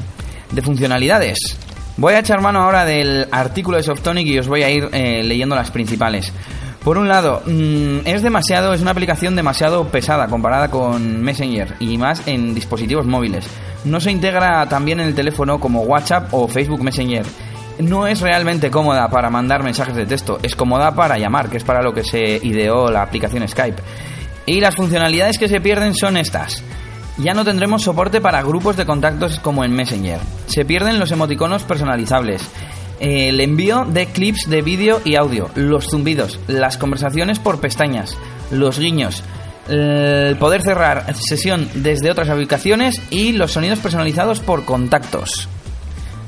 de 0.50 0.62
funcionalidades. 0.62 1.58
Voy 1.98 2.14
a 2.14 2.20
echar 2.20 2.40
mano 2.40 2.62
ahora 2.62 2.86
del 2.86 3.28
artículo 3.30 3.76
de 3.76 3.84
Softonic 3.84 4.26
y 4.26 4.40
os 4.40 4.48
voy 4.48 4.64
a 4.64 4.70
ir 4.70 4.88
eh, 4.94 5.22
leyendo 5.22 5.58
las 5.58 5.70
principales. 5.70 6.32
Por 6.84 6.98
un 6.98 7.10
lado, 7.10 7.42
mm, 7.46 8.00
es 8.06 8.22
demasiado, 8.22 8.74
es 8.74 8.82
una 8.82 8.92
aplicación 8.92 9.36
demasiado 9.36 9.86
pesada 9.90 10.28
comparada 10.28 10.70
con 10.70 11.22
Messenger 11.22 11.76
y 11.80 11.98
más 11.98 12.26
en 12.26 12.56
dispositivos 12.56 13.06
móviles. 13.06 13.46
No 13.84 14.00
se 14.00 14.12
integra 14.12 14.68
también 14.68 15.00
en 15.00 15.08
el 15.08 15.16
teléfono 15.16 15.60
como 15.60 15.82
WhatsApp 15.82 16.34
o 16.34 16.48
Facebook 16.48 16.84
Messenger. 16.84 17.26
No 17.80 18.08
es 18.08 18.22
realmente 18.22 18.72
cómoda 18.72 19.10
para 19.10 19.30
mandar 19.30 19.64
mensajes 19.64 19.96
de 19.96 20.06
texto, 20.06 20.40
es 20.42 20.56
cómoda 20.56 20.96
para 20.96 21.18
llamar, 21.18 21.50
que 21.50 21.58
es 21.58 21.64
para 21.64 21.82
lo 21.82 21.94
que 21.94 22.04
se 22.04 22.40
ideó 22.44 22.90
la 22.90 23.04
aplicación 23.04 23.48
Skype. 23.48 23.82
Y 24.46 24.62
las 24.62 24.76
funcionalidades 24.76 25.38
que 25.38 25.50
se 25.50 25.62
pierden 25.62 25.94
son 25.94 26.18
estas. 26.18 26.64
Ya 27.18 27.34
no 27.34 27.44
tendremos 27.44 27.84
soporte 27.84 28.22
para 28.22 28.42
grupos 28.42 28.78
de 28.78 28.86
contactos 28.86 29.40
como 29.40 29.66
en 29.66 29.74
Messenger. 29.74 30.20
Se 30.48 30.64
pierden 30.64 31.00
los 31.00 31.12
emoticonos 31.12 31.64
personalizables 31.64 32.42
el 33.00 33.40
envío 33.40 33.86
de 33.86 34.08
clips 34.08 34.50
de 34.50 34.62
vídeo 34.62 35.02
y 35.06 35.16
audio, 35.16 35.50
los 35.56 35.86
zumbidos, 35.90 36.40
las 36.48 36.78
conversaciones 36.78 37.40
por 37.40 37.60
pestañas, 37.60 38.18
los 38.52 38.80
guiños, 38.80 39.24
el 39.70 40.36
poder 40.38 40.62
cerrar 40.62 41.14
sesión 41.16 41.70
desde 41.76 42.12
otras 42.12 42.30
ubicaciones 42.30 43.02
y 43.10 43.34
los 43.34 43.52
sonidos 43.52 43.80
personalizados 43.80 44.40
por 44.40 44.66
contactos. 44.66 45.48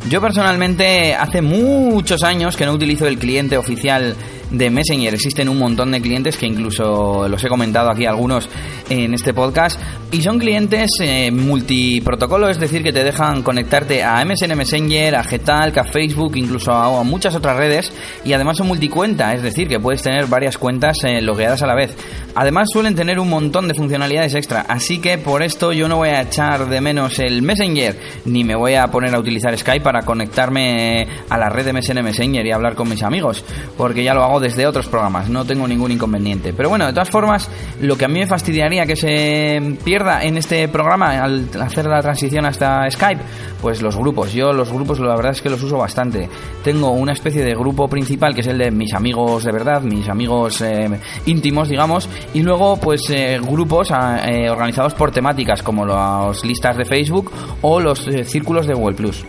Yo 0.10 0.20
personalmente 0.20 1.14
hace 1.14 1.42
muchos 1.42 2.24
años 2.24 2.58
que 2.58 2.66
no 2.66 2.74
utilizo 2.74 3.08
el 3.08 3.20
cliente 3.20 3.58
oficial 3.58 4.16
de 4.52 4.70
Messenger. 4.70 5.14
Existen 5.14 5.50
un 5.50 5.58
montón 5.58 5.92
de 5.92 6.02
clientes 6.02 6.38
que 6.38 6.46
incluso 6.46 7.28
los 7.28 7.44
he 7.44 7.48
comentado 7.48 7.90
aquí 7.90 8.06
algunos 8.06 8.50
en 8.90 9.14
este 9.14 9.34
podcast. 9.34 9.80
Y 10.12 10.22
son 10.22 10.40
clientes 10.40 10.90
eh, 11.02 11.32
multiprotocolo, 11.32 12.50
es 12.50 12.60
decir, 12.60 12.84
que 12.84 12.92
te 12.92 13.04
dejan 13.04 13.44
conectarte 13.44 14.04
a 14.04 14.24
MSN 14.26 14.58
Messenger, 14.58 15.16
a 15.16 15.24
Getalk, 15.24 15.78
a 15.78 15.84
Facebook, 15.86 16.36
incluso 16.36 16.74
a, 16.74 17.02
muchas 17.04 17.34
otras 17.34 17.56
redes. 17.56 17.94
Y 18.26 18.34
además 18.34 18.58
son 18.58 18.68
multicuenta, 18.68 19.34
es 19.34 19.42
decir, 19.42 19.70
que 19.70 19.80
puedes 19.80 20.02
tener 20.02 20.28
varias 20.28 20.58
cuentas 20.58 20.98
eh, 21.06 21.22
logueadas 21.22 21.62
a 21.62 21.68
la 21.68 21.76
vez. 21.76 21.96
Además 22.36 22.68
suelen 22.72 22.94
tener 22.94 23.20
un 23.20 23.30
montón 23.30 23.70
de 23.70 23.74
funcionalidades 23.74 24.36
extra. 24.36 24.66
Así 24.68 25.00
que 25.00 25.18
por 25.18 25.44
esto 25.44 25.72
yo 25.72 25.88
no 25.88 25.98
voy 25.98 26.10
a 26.10 26.22
echar 26.22 26.68
de 26.68 26.82
menos 26.82 27.20
el 27.20 27.42
Messenger, 27.42 27.98
ni 28.26 28.44
me 28.44 28.56
voy 28.56 28.74
a 28.74 28.88
poner 28.88 29.16
a 29.16 29.20
utilizar 29.20 29.58
Skype 29.58 29.84
para 29.84 30.02
conectarme 30.02 31.08
a 31.30 31.38
la 31.38 31.50
red 31.50 31.66
de 31.66 31.74
MSN 31.74 32.04
Messenger 32.04 32.46
y 32.46 32.52
hablar 32.52 32.76
con 32.76 32.90
mis 32.90 33.02
amigos. 33.02 33.46
Porque 33.78 34.04
ya 34.04 34.14
lo 34.14 34.24
hago 34.24 34.41
desde 34.42 34.68
otros 34.68 34.88
programas, 34.88 35.30
no 35.30 35.46
tengo 35.46 35.68
ningún 35.68 35.92
inconveniente. 35.92 36.54
Pero 36.54 36.70
bueno, 36.70 36.86
de 36.86 36.94
todas 36.94 37.10
formas, 37.10 37.50
lo 37.80 37.96
que 37.96 38.06
a 38.06 38.08
mí 38.08 38.20
me 38.20 38.28
fastidiaría 38.28 38.86
que 38.86 38.96
se 38.96 39.78
pierda 39.84 40.24
en 40.24 40.38
este 40.38 40.68
programa 40.68 41.24
al 41.24 41.48
hacer 41.62 41.86
la 41.86 42.02
transición 42.02 42.46
hasta 42.46 42.90
Skype, 42.90 43.22
pues 43.62 43.82
los 43.82 43.96
grupos. 43.96 44.34
Yo 44.34 44.52
los 44.52 44.72
grupos 44.72 45.00
la 45.00 45.16
verdad 45.16 45.32
es 45.32 45.42
que 45.42 45.50
los 45.50 45.62
uso 45.64 45.78
bastante. 45.78 46.30
Tengo 46.64 46.92
una 46.92 47.14
especie 47.14 47.44
de 47.44 47.54
grupo 47.54 47.88
principal 47.88 48.34
que 48.34 48.42
es 48.42 48.48
el 48.48 48.58
de 48.58 48.72
mis 48.72 48.94
amigos 48.94 49.44
de 49.44 49.52
verdad, 49.52 49.82
mis 49.82 50.10
amigos 50.10 50.62
eh, 50.62 50.90
íntimos, 51.26 51.70
digamos, 51.70 52.10
y 52.34 52.42
luego 52.42 52.78
pues 52.78 53.02
eh, 53.10 53.40
grupos 53.42 53.92
ah, 53.92 54.22
eh, 54.28 54.50
organizados 54.50 54.94
por 54.94 55.12
temáticas 55.12 55.64
como 55.64 55.86
las 55.86 56.44
listas 56.44 56.78
de 56.78 56.86
Facebook 56.86 57.32
o 57.62 57.80
los 57.80 58.08
círculos 58.26 58.68
de 58.68 58.74
Google 58.74 58.96
Plus. 58.96 59.26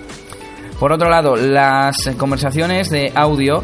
Por 0.82 0.92
otro 0.92 1.08
lado, 1.08 1.36
las 1.36 1.94
conversaciones 2.18 2.90
de 2.90 3.12
audio 3.14 3.62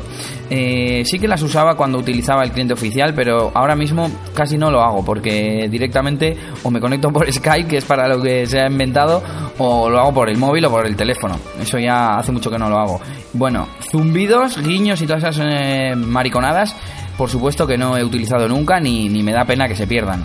eh, 0.48 1.02
sí 1.04 1.18
que 1.18 1.26
las 1.26 1.42
usaba 1.42 1.75
cuando 1.75 1.98
utilizaba 1.98 2.44
el 2.44 2.52
cliente 2.52 2.75
oficial, 2.75 3.12
pero 3.12 3.50
ahora 3.56 3.75
mismo 3.75 4.08
casi 4.34 4.56
no 4.56 4.70
lo 4.70 4.80
hago 4.82 5.04
porque 5.04 5.66
directamente 5.68 6.37
o 6.62 6.70
me 6.70 6.78
conecto 6.78 7.10
por 7.10 7.26
Skype, 7.32 7.66
que 7.66 7.78
es 7.78 7.84
para 7.84 8.06
lo 8.06 8.22
que 8.22 8.46
se 8.46 8.60
ha 8.60 8.68
inventado, 8.68 9.20
o 9.58 9.90
lo 9.90 9.98
hago 9.98 10.14
por 10.14 10.30
el 10.30 10.38
móvil 10.38 10.66
o 10.66 10.70
por 10.70 10.87
el 10.87 10.94
teléfono. 10.94 11.40
Eso 11.60 11.80
ya 11.80 12.18
hace 12.18 12.30
mucho 12.30 12.52
que 12.52 12.58
no 12.58 12.70
lo 12.70 12.78
hago. 12.78 13.00
Bueno, 13.32 13.66
zumbidos, 13.90 14.56
guiños 14.62 15.02
y 15.02 15.06
todas 15.08 15.25
esas 15.25 15.44
eh, 15.44 15.96
mariconadas, 15.96 16.76
por 17.16 17.28
supuesto 17.28 17.66
que 17.66 17.76
no 17.76 17.96
he 17.96 18.04
utilizado 18.04 18.46
nunca 18.46 18.78
ni, 18.78 19.08
ni 19.08 19.25
me 19.25 19.32
da 19.32 19.44
pena 19.44 19.66
que 19.66 19.75
se 19.75 19.88
pierdan. 19.88 20.25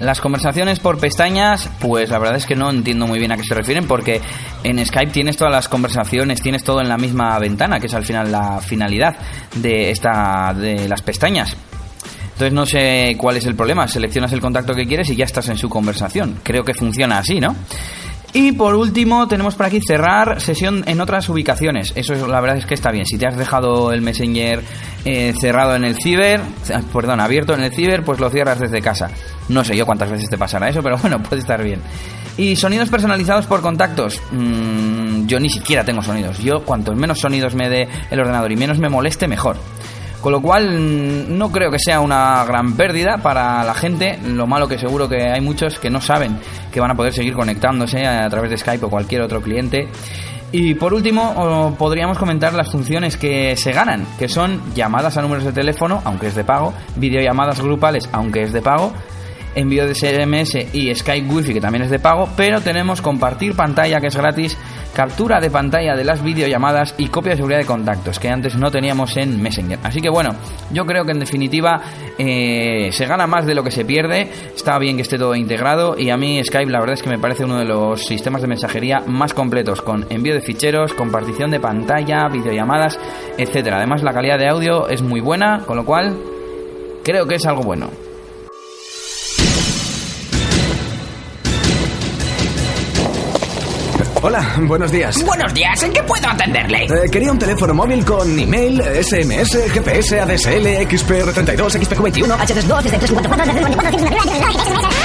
Las 0.00 0.20
conversaciones 0.20 0.80
por 0.80 0.98
pestañas, 0.98 1.70
pues 1.80 2.10
la 2.10 2.18
verdad 2.18 2.36
es 2.36 2.46
que 2.46 2.56
no 2.56 2.68
entiendo 2.70 3.06
muy 3.06 3.18
bien 3.18 3.30
a 3.30 3.36
qué 3.36 3.44
se 3.44 3.54
refieren 3.54 3.86
porque 3.86 4.20
en 4.64 4.84
Skype 4.84 5.12
tienes 5.12 5.36
todas 5.36 5.52
las 5.52 5.68
conversaciones, 5.68 6.42
tienes 6.42 6.64
todo 6.64 6.80
en 6.80 6.88
la 6.88 6.96
misma 6.96 7.38
ventana, 7.38 7.78
que 7.78 7.86
es 7.86 7.94
al 7.94 8.04
final 8.04 8.32
la 8.32 8.60
finalidad 8.60 9.16
de 9.54 9.90
esta 9.90 10.52
de 10.52 10.88
las 10.88 11.00
pestañas. 11.02 11.56
Entonces 12.32 12.52
no 12.52 12.66
sé 12.66 13.14
cuál 13.16 13.36
es 13.36 13.46
el 13.46 13.54
problema, 13.54 13.86
seleccionas 13.86 14.32
el 14.32 14.40
contacto 14.40 14.74
que 14.74 14.86
quieres 14.86 15.08
y 15.10 15.16
ya 15.16 15.24
estás 15.24 15.48
en 15.48 15.56
su 15.56 15.68
conversación. 15.68 16.40
Creo 16.42 16.64
que 16.64 16.74
funciona 16.74 17.18
así, 17.18 17.38
¿no? 17.38 17.54
Y 18.36 18.50
por 18.50 18.74
último, 18.74 19.28
tenemos 19.28 19.54
por 19.54 19.66
aquí 19.66 19.78
cerrar 19.80 20.40
sesión 20.40 20.82
en 20.88 21.00
otras 21.00 21.28
ubicaciones. 21.28 21.92
Eso 21.94 22.26
la 22.26 22.40
verdad 22.40 22.56
es 22.56 22.66
que 22.66 22.74
está 22.74 22.90
bien. 22.90 23.06
Si 23.06 23.16
te 23.16 23.28
has 23.28 23.36
dejado 23.36 23.92
el 23.92 24.02
Messenger 24.02 24.60
eh, 25.04 25.32
cerrado 25.40 25.76
en 25.76 25.84
el 25.84 25.94
ciber, 25.94 26.40
perdón, 26.92 27.20
abierto 27.20 27.54
en 27.54 27.62
el 27.62 27.72
ciber, 27.72 28.02
pues 28.02 28.18
lo 28.18 28.28
cierras 28.30 28.58
desde 28.58 28.82
casa. 28.82 29.08
No 29.48 29.62
sé 29.62 29.76
yo 29.76 29.86
cuántas 29.86 30.10
veces 30.10 30.28
te 30.28 30.36
pasará 30.36 30.68
eso, 30.68 30.82
pero 30.82 30.98
bueno, 31.02 31.22
puede 31.22 31.42
estar 31.42 31.62
bien. 31.62 31.80
Y 32.36 32.56
sonidos 32.56 32.88
personalizados 32.88 33.46
por 33.46 33.60
contactos. 33.60 34.20
Mm, 34.32 35.26
yo 35.26 35.38
ni 35.38 35.48
siquiera 35.48 35.84
tengo 35.84 36.02
sonidos. 36.02 36.38
Yo, 36.38 36.64
cuantos 36.64 36.96
menos 36.96 37.20
sonidos 37.20 37.54
me 37.54 37.68
dé 37.68 37.88
el 38.10 38.18
ordenador 38.18 38.50
y 38.50 38.56
menos 38.56 38.80
me 38.80 38.88
moleste, 38.88 39.28
mejor. 39.28 39.56
Con 40.24 40.32
lo 40.32 40.40
cual 40.40 40.80
mm, 40.80 41.36
no 41.36 41.52
creo 41.52 41.70
que 41.70 41.78
sea 41.78 42.00
una 42.00 42.46
gran 42.46 42.72
pérdida 42.78 43.18
para 43.18 43.62
la 43.62 43.74
gente. 43.74 44.18
Lo 44.24 44.46
malo 44.46 44.66
que 44.66 44.78
seguro 44.78 45.06
que 45.06 45.30
hay 45.30 45.42
muchos 45.42 45.78
que 45.78 45.90
no 45.90 46.00
saben 46.00 46.38
que 46.72 46.80
van 46.80 46.92
a 46.92 46.94
poder 46.94 47.12
seguir 47.12 47.34
conectándose 47.34 48.06
a 48.06 48.26
través 48.30 48.50
de 48.50 48.56
Skype 48.56 48.86
o 48.86 48.88
cualquier 48.88 49.20
otro 49.20 49.42
cliente. 49.42 49.86
Y 50.50 50.76
por 50.76 50.94
último, 50.94 51.76
podríamos 51.78 52.16
comentar 52.16 52.54
las 52.54 52.70
funciones 52.70 53.18
que 53.18 53.54
se 53.58 53.72
ganan, 53.72 54.06
que 54.18 54.30
son 54.30 54.62
llamadas 54.74 55.18
a 55.18 55.20
números 55.20 55.44
de 55.44 55.52
teléfono, 55.52 56.00
aunque 56.06 56.28
es 56.28 56.34
de 56.34 56.44
pago, 56.44 56.72
videollamadas 56.96 57.60
grupales, 57.60 58.08
aunque 58.10 58.44
es 58.44 58.52
de 58.54 58.62
pago, 58.62 58.94
envío 59.54 59.86
de 59.86 59.94
SMS 59.94 60.56
y 60.72 60.94
Skype 60.94 61.28
Wi-Fi 61.28 61.52
que 61.52 61.60
también 61.60 61.84
es 61.84 61.90
de 61.90 61.98
pago, 61.98 62.30
pero 62.34 62.62
tenemos 62.62 63.02
compartir 63.02 63.54
pantalla 63.54 64.00
que 64.00 64.06
es 64.06 64.16
gratis, 64.16 64.56
captura 64.94 65.40
de 65.40 65.50
pantalla 65.50 65.96
de 65.96 66.04
las 66.04 66.22
videollamadas 66.22 66.94
y 66.98 67.08
copia 67.08 67.32
de 67.32 67.36
seguridad 67.36 67.58
de 67.58 67.66
contactos 67.66 68.18
que 68.18 68.28
antes 68.28 68.56
no 68.56 68.70
teníamos 68.70 69.16
en 69.16 69.42
Messenger. 69.42 69.78
Así 69.82 70.00
que 70.00 70.08
bueno, 70.08 70.34
yo 70.72 70.86
creo 70.86 71.04
que 71.04 71.12
en 71.12 71.18
definitiva 71.18 71.82
eh, 72.16 72.90
se 72.92 73.06
gana 73.06 73.26
más 73.26 73.44
de 73.44 73.54
lo 73.54 73.64
que 73.64 73.70
se 73.70 73.84
pierde, 73.84 74.30
está 74.54 74.78
bien 74.78 74.96
que 74.96 75.02
esté 75.02 75.18
todo 75.18 75.34
integrado 75.34 75.98
y 75.98 76.10
a 76.10 76.16
mí 76.16 76.42
Skype 76.42 76.70
la 76.70 76.80
verdad 76.80 76.94
es 76.94 77.02
que 77.02 77.10
me 77.10 77.18
parece 77.18 77.44
uno 77.44 77.58
de 77.58 77.64
los 77.64 78.06
sistemas 78.06 78.40
de 78.40 78.48
mensajería 78.48 79.02
más 79.06 79.34
completos 79.34 79.82
con 79.82 80.06
envío 80.10 80.34
de 80.34 80.40
ficheros, 80.40 80.94
compartición 80.94 81.50
de 81.50 81.60
pantalla, 81.60 82.28
videollamadas, 82.28 82.98
etcétera. 83.36 83.78
Además 83.78 84.02
la 84.02 84.12
calidad 84.12 84.38
de 84.38 84.48
audio 84.48 84.88
es 84.88 85.02
muy 85.02 85.20
buena, 85.20 85.64
con 85.66 85.76
lo 85.76 85.84
cual 85.84 86.16
creo 87.02 87.26
que 87.26 87.34
es 87.34 87.46
algo 87.46 87.62
bueno. 87.62 88.03
Hola, 94.26 94.54
buenos 94.60 94.90
días. 94.90 95.22
Buenos 95.22 95.52
días, 95.52 95.82
¿en 95.82 95.92
qué 95.92 96.02
puedo 96.02 96.26
atenderle? 96.26 96.84
Eh, 96.84 97.10
quería 97.12 97.30
un 97.30 97.38
teléfono 97.38 97.74
móvil 97.74 98.02
con 98.06 98.38
email, 98.38 98.80
SMS, 98.80 99.70
GPS, 99.70 100.18
ADSL, 100.18 100.66
XPR32, 100.88 101.78
XPQ21, 101.82 102.34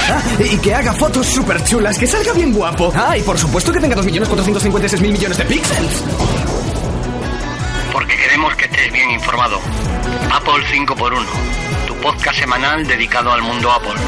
ah, 0.08 0.22
y 0.42 0.56
que 0.56 0.74
haga 0.74 0.94
fotos 0.94 1.26
súper 1.26 1.62
chulas, 1.64 1.98
que 1.98 2.06
salga 2.06 2.32
bien 2.32 2.54
guapo. 2.54 2.90
Ah, 2.96 3.18
y 3.18 3.20
por 3.20 3.36
supuesto 3.36 3.70
que 3.74 3.80
tenga 3.80 3.94
2.456.000 3.96 5.12
millones 5.12 5.36
de 5.36 5.44
píxeles. 5.44 6.02
Porque 7.92 8.16
queremos 8.16 8.54
que 8.54 8.64
estés 8.64 8.90
bien 8.90 9.10
informado. 9.10 9.58
Apple 10.32 10.64
5x1, 10.72 11.26
tu 11.86 11.94
podcast 11.96 12.38
semanal 12.38 12.86
dedicado 12.86 13.30
al 13.32 13.42
mundo 13.42 13.70
Apple. 13.70 14.00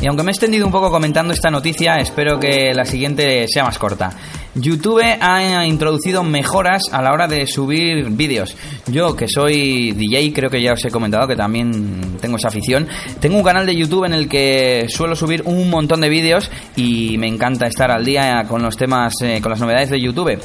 Y 0.00 0.06
aunque 0.06 0.22
me 0.22 0.30
he 0.30 0.32
extendido 0.32 0.64
un 0.64 0.70
poco 0.70 0.92
comentando 0.92 1.32
esta 1.32 1.50
noticia, 1.50 1.96
espero 1.96 2.38
que 2.38 2.72
la 2.72 2.84
siguiente 2.84 3.46
sea 3.48 3.64
más 3.64 3.78
corta. 3.78 4.10
YouTube 4.54 5.02
ha 5.20 5.66
introducido 5.66 6.22
mejoras 6.22 6.82
a 6.92 7.02
la 7.02 7.12
hora 7.12 7.26
de 7.26 7.48
subir 7.48 8.08
vídeos. 8.10 8.56
Yo, 8.86 9.16
que 9.16 9.26
soy 9.26 9.92
DJ, 9.92 10.32
creo 10.32 10.50
que 10.50 10.62
ya 10.62 10.74
os 10.74 10.84
he 10.84 10.90
comentado 10.90 11.26
que 11.26 11.34
también 11.34 12.16
tengo 12.20 12.36
esa 12.36 12.46
afición, 12.46 12.86
tengo 13.18 13.38
un 13.38 13.42
canal 13.42 13.66
de 13.66 13.74
YouTube 13.74 14.04
en 14.04 14.12
el 14.12 14.28
que 14.28 14.86
suelo 14.88 15.16
subir 15.16 15.42
un 15.44 15.68
montón 15.68 16.00
de 16.00 16.08
vídeos 16.08 16.48
y 16.76 17.18
me 17.18 17.26
encanta 17.26 17.66
estar 17.66 17.90
al 17.90 18.04
día 18.04 18.44
con 18.48 18.62
los 18.62 18.76
temas, 18.76 19.14
eh, 19.22 19.40
con 19.42 19.50
las 19.50 19.60
novedades 19.60 19.90
de 19.90 20.00
YouTube. 20.00 20.38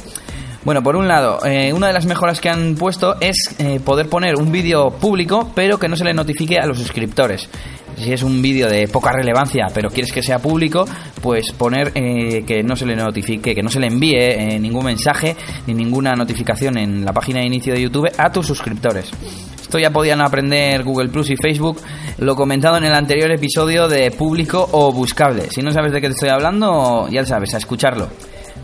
Bueno, 0.64 0.82
por 0.82 0.96
un 0.96 1.06
lado, 1.06 1.44
eh, 1.44 1.72
una 1.72 1.88
de 1.88 1.92
las 1.92 2.06
mejoras 2.06 2.40
que 2.40 2.48
han 2.48 2.74
puesto 2.74 3.16
es 3.20 3.36
eh, 3.58 3.78
poder 3.84 4.08
poner 4.08 4.36
un 4.36 4.50
vídeo 4.50 4.90
público, 4.90 5.52
pero 5.54 5.78
que 5.78 5.88
no 5.88 5.96
se 5.96 6.04
le 6.04 6.14
notifique 6.14 6.58
a 6.58 6.66
los 6.66 6.78
suscriptores 6.78 7.48
si 7.96 8.12
es 8.12 8.22
un 8.22 8.40
vídeo 8.42 8.68
de 8.68 8.88
poca 8.88 9.12
relevancia, 9.12 9.66
pero 9.72 9.90
quieres 9.90 10.12
que 10.12 10.22
sea 10.22 10.38
público, 10.38 10.84
pues 11.22 11.52
poner 11.52 11.92
eh, 11.94 12.44
que 12.46 12.62
no 12.62 12.76
se 12.76 12.86
le 12.86 12.96
notifique, 12.96 13.54
que 13.54 13.62
no 13.62 13.70
se 13.70 13.80
le 13.80 13.88
envíe 13.88 14.16
eh, 14.16 14.58
ningún 14.58 14.84
mensaje 14.84 15.36
ni 15.66 15.74
ninguna 15.74 16.12
notificación 16.12 16.78
en 16.78 17.04
la 17.04 17.12
página 17.12 17.40
de 17.40 17.46
inicio 17.46 17.74
de 17.74 17.82
YouTube 17.82 18.10
a 18.16 18.30
tus 18.30 18.46
suscriptores. 18.46 19.10
Esto 19.60 19.78
ya 19.78 19.90
podían 19.90 20.20
aprender 20.20 20.84
Google 20.84 21.08
Plus 21.08 21.30
y 21.30 21.36
Facebook, 21.36 21.80
lo 22.18 22.36
comentado 22.36 22.76
en 22.76 22.84
el 22.84 22.94
anterior 22.94 23.30
episodio 23.32 23.88
de 23.88 24.10
público 24.10 24.68
o 24.72 24.92
buscable. 24.92 25.50
Si 25.50 25.62
no 25.62 25.72
sabes 25.72 25.92
de 25.92 26.00
qué 26.00 26.08
te 26.08 26.14
estoy 26.14 26.28
hablando, 26.28 27.08
ya 27.10 27.24
sabes, 27.24 27.54
a 27.54 27.58
escucharlo. 27.58 28.08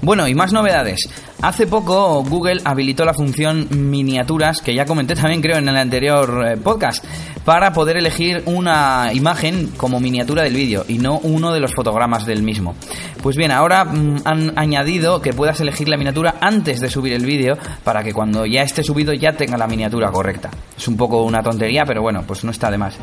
Bueno, 0.03 0.27
y 0.27 0.35
más 0.35 0.53
novedades. 0.53 1.09
Hace 1.43 1.67
poco 1.67 2.23
Google 2.23 2.61
habilitó 2.65 3.05
la 3.05 3.13
función 3.13 3.69
miniaturas, 3.71 4.61
que 4.61 4.75
ya 4.75 4.87
comenté 4.87 5.15
también 5.15 5.43
creo 5.43 5.59
en 5.59 5.69
el 5.69 5.77
anterior 5.77 6.47
eh, 6.47 6.57
podcast, 6.57 7.05
para 7.45 7.73
poder 7.73 7.99
elegir 7.99 8.43
una 8.47 9.11
imagen 9.13 9.73
como 9.77 10.01
miniatura 10.01 10.43
del 10.43 10.55
vídeo 10.55 10.85
y 10.89 10.99
no 10.99 11.19
uno 11.19 11.53
de 11.53 11.61
los 11.61 11.75
fotogramas 11.75 12.25
del 12.25 12.43
mismo. 12.43 12.75
Pues 13.23 13.37
bien, 13.37 13.51
ahora 13.51 13.85
mm, 13.85 14.23
han 14.25 14.59
añadido 14.59 15.21
que 15.21 15.35
puedas 15.35 15.61
elegir 15.61 15.89
la 15.89 15.99
miniatura 15.99 16.37
antes 16.41 16.81
de 16.81 16.89
subir 16.89 17.13
el 17.13 17.27
vídeo 17.27 17.59
para 17.85 18.03
que 18.03 18.15
cuando 18.15 18.47
ya 18.47 18.63
esté 18.63 18.83
subido 18.83 19.13
ya 19.13 19.33
tenga 19.33 19.59
la 19.59 19.67
miniatura 19.67 20.11
correcta. 20.11 20.51
Es 20.77 20.89
un 20.89 20.97
poco 20.97 21.23
una 21.25 21.43
tontería, 21.43 21.85
pero 21.87 22.01
bueno, 22.01 22.25
pues 22.27 22.43
no 22.45 22.51
está 22.51 22.71
de 22.71 22.79
más. 22.79 22.95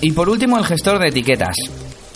Y 0.00 0.12
por 0.12 0.28
último, 0.28 0.56
el 0.58 0.64
gestor 0.64 1.00
de 1.00 1.08
etiquetas. 1.08 1.56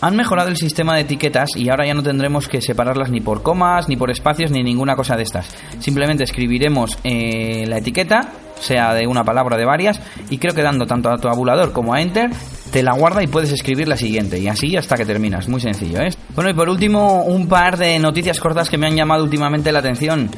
Han 0.01 0.15
mejorado 0.15 0.49
el 0.49 0.57
sistema 0.57 0.95
de 0.95 1.01
etiquetas 1.01 1.51
y 1.57 1.69
ahora 1.71 1.85
ya 1.85 1.95
no 1.95 2.05
tendremos 2.05 2.49
que 2.49 2.61
separarlas 2.61 3.11
ni 3.11 3.21
por 3.21 3.43
comas, 3.43 3.89
ni 3.89 3.97
por 3.97 4.13
espacios, 4.13 4.53
ni 4.53 4.63
ninguna 4.63 4.95
cosa 4.95 5.17
de 5.17 5.25
estas. 5.25 5.53
Simplemente 5.81 6.23
escribiremos 6.23 6.97
eh, 7.03 7.65
la 7.67 7.79
etiqueta, 7.79 8.33
sea 8.61 8.95
de 8.95 9.09
una 9.09 9.25
palabra 9.25 9.57
o 9.57 9.59
de 9.59 9.65
varias, 9.65 10.01
y 10.31 10.39
creo 10.39 10.55
que 10.55 10.63
dando 10.63 10.87
tanto 10.87 11.11
a 11.11 11.17
tu 11.17 11.23
tabulador 11.23 11.73
como 11.73 11.95
a 11.95 12.01
Enter, 12.01 12.31
te 12.71 12.85
la 12.85 12.93
guarda 12.93 13.25
y 13.25 13.27
puedes 13.27 13.51
escribir 13.51 13.89
la 13.89 13.97
siguiente, 13.97 14.39
y 14.39 14.47
así 14.47 14.77
hasta 14.77 14.97
que 14.97 15.05
terminas. 15.05 15.49
Muy 15.49 15.61
sencillo, 15.61 16.01
¿eh? 16.01 16.11
Bueno, 16.37 16.51
y 16.51 16.55
por 16.55 16.69
último, 16.69 17.25
un 17.25 17.49
par 17.49 17.77
de 17.77 17.99
noticias 17.99 18.39
cortas 18.39 18.71
que 18.71 18.79
me 18.79 18.87
han 18.87 18.95
llamado 18.95 19.25
últimamente 19.25 19.73
la 19.73 19.81
atención. 19.81 20.31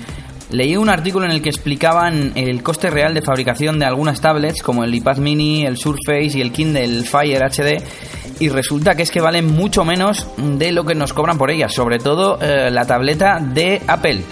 Leí 0.50 0.76
un 0.76 0.88
artículo 0.88 1.26
en 1.26 1.32
el 1.32 1.42
que 1.42 1.48
explicaban 1.48 2.32
el 2.34 2.62
coste 2.62 2.90
real 2.90 3.14
de 3.14 3.22
fabricación 3.22 3.78
de 3.78 3.84
algunas 3.84 4.20
tablets 4.20 4.62
como 4.62 4.82
el 4.82 4.92
iPad 4.92 5.18
mini, 5.18 5.64
el 5.64 5.76
Surface 5.76 6.38
y 6.38 6.40
el 6.40 6.50
Kindle 6.50 7.04
Fire 7.04 7.42
HD 7.42 7.80
y 8.40 8.48
resulta 8.48 8.96
que 8.96 9.02
es 9.02 9.10
que 9.10 9.20
valen 9.20 9.54
mucho 9.54 9.84
menos 9.84 10.26
de 10.36 10.72
lo 10.72 10.84
que 10.84 10.96
nos 10.96 11.12
cobran 11.12 11.38
por 11.38 11.50
ellas, 11.50 11.72
sobre 11.72 11.98
todo 11.98 12.38
eh, 12.40 12.70
la 12.70 12.86
tableta 12.86 13.38
de 13.38 13.80
Apple. 13.86 14.22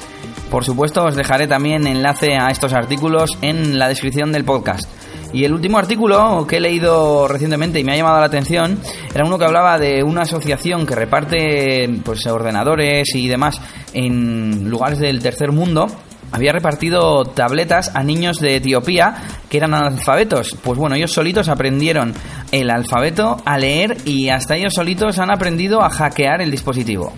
Por 0.50 0.65
supuesto, 0.65 1.05
os 1.05 1.15
dejaré 1.15 1.47
también 1.47 1.87
enlace 1.87 2.37
a 2.37 2.49
estos 2.49 2.73
artículos 2.73 3.38
en 3.43 3.79
la 3.79 3.87
descripción 3.87 4.33
del 4.33 4.45
podcast. 4.45 4.88
Y 5.31 5.45
el 5.45 5.53
último 5.53 5.77
artículo 5.77 6.47
que 6.49 6.57
he 6.57 6.61
leído 6.61 7.29
recientemente 7.29 7.79
y 7.79 7.85
me 7.85 7.93
ha 7.93 7.97
llamado 7.97 8.19
la 8.19 8.27
atención 8.27 8.79
era 9.15 9.27
uno 9.27 9.38
que 9.38 9.45
hablaba 9.45 9.79
de 9.79 10.03
una 10.03 10.23
asociación 10.23 10.87
que 10.87 10.95
reparte 10.95 12.00
pues 12.03 12.27
ordenadores 12.27 13.15
y 13.15 13.29
demás 13.29 13.61
en 13.93 14.71
lugares 14.71 15.00
del 15.00 15.21
tercer 15.21 15.52
mundo 15.52 15.87
había 16.32 16.52
repartido 16.52 17.25
tabletas 17.25 17.91
a 17.95 18.02
niños 18.02 18.38
de 18.38 18.56
Etiopía 18.56 19.14
que 19.49 19.56
eran 19.56 19.75
analfabetos. 19.75 20.56
Pues 20.62 20.78
bueno, 20.78 20.97
ellos 20.97 21.12
solitos 21.12 21.49
aprendieron 21.49 22.14
el 22.52 22.71
alfabeto, 22.71 23.38
a 23.45 23.58
leer 23.58 23.97
y 24.04 24.28
hasta 24.28 24.56
ellos 24.56 24.75
solitos 24.75 25.19
han 25.19 25.30
aprendido 25.30 25.82
a 25.82 25.91
hackear 25.91 26.43
el 26.43 26.50
dispositivo. 26.50 27.12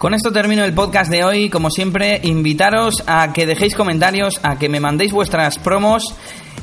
Con 0.00 0.14
esto 0.14 0.32
termino 0.32 0.64
el 0.64 0.72
podcast 0.72 1.10
de 1.10 1.24
hoy. 1.24 1.50
Como 1.50 1.70
siempre, 1.70 2.20
invitaros 2.22 3.02
a 3.06 3.34
que 3.34 3.44
dejéis 3.44 3.74
comentarios, 3.74 4.40
a 4.42 4.58
que 4.58 4.70
me 4.70 4.80
mandéis 4.80 5.12
vuestras 5.12 5.58
promos. 5.58 6.14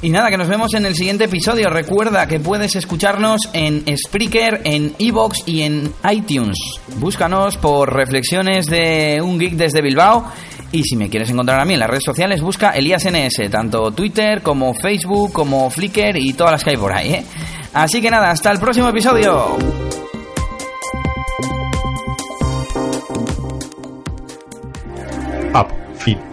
Y 0.02 0.10
nada, 0.12 0.30
que 0.30 0.38
nos 0.38 0.48
vemos 0.48 0.74
en 0.76 0.86
el 0.86 0.96
siguiente 0.96 1.24
episodio. 1.24 1.70
Recuerda 1.70 2.28
que 2.28 2.40
puedes 2.40 2.76
escucharnos 2.76 3.50
en 3.54 3.84
Spreaker, 3.98 4.62
en 4.64 4.94
Evox 5.00 5.44
y 5.48 5.64
en 5.64 5.92
iTunes. 6.12 6.58
Búscanos 6.98 7.58
por 7.58 7.94
Reflexiones 7.94 8.68
de 8.68 9.20
un 9.24 9.40
Geek 9.40 9.54
desde 9.54 9.82
Bilbao 9.82 10.32
y 10.72 10.84
si 10.84 10.96
me 10.96 11.10
quieres 11.10 11.30
encontrar 11.30 11.60
a 11.60 11.66
mí 11.66 11.74
en 11.74 11.80
las 11.80 11.90
redes 11.90 12.04
sociales, 12.04 12.42
busca 12.42 12.72
Elías 12.72 13.06
NS, 13.06 13.50
tanto 13.50 13.92
Twitter 13.92 14.42
como 14.42 14.74
Facebook, 14.74 15.32
como 15.34 15.70
Flickr 15.70 16.18
y 16.18 16.34
todas 16.34 16.52
las 16.52 16.64
que 16.64 16.72
hay 16.72 16.78
por 16.78 16.94
ahí. 16.94 17.14
¿eh? 17.14 17.26
Así 17.74 18.02
que 18.02 18.12
nada, 18.12 18.30
hasta 18.30 18.52
el 18.52 18.60
próximo 18.60 18.90
episodio. 18.90 19.58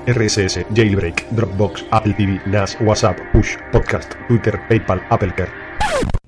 RSS, 0.06 0.64
Jailbreak, 0.74 1.26
Dropbox, 1.34 1.84
Apple 1.90 2.14
TV, 2.14 2.40
NAS, 2.46 2.76
WhatsApp, 2.76 3.16
Push, 3.32 3.56
Podcast, 3.72 4.14
Twitter, 4.28 4.60
PayPal, 4.68 5.00
Apple 5.10 5.32
Care. 5.32 5.63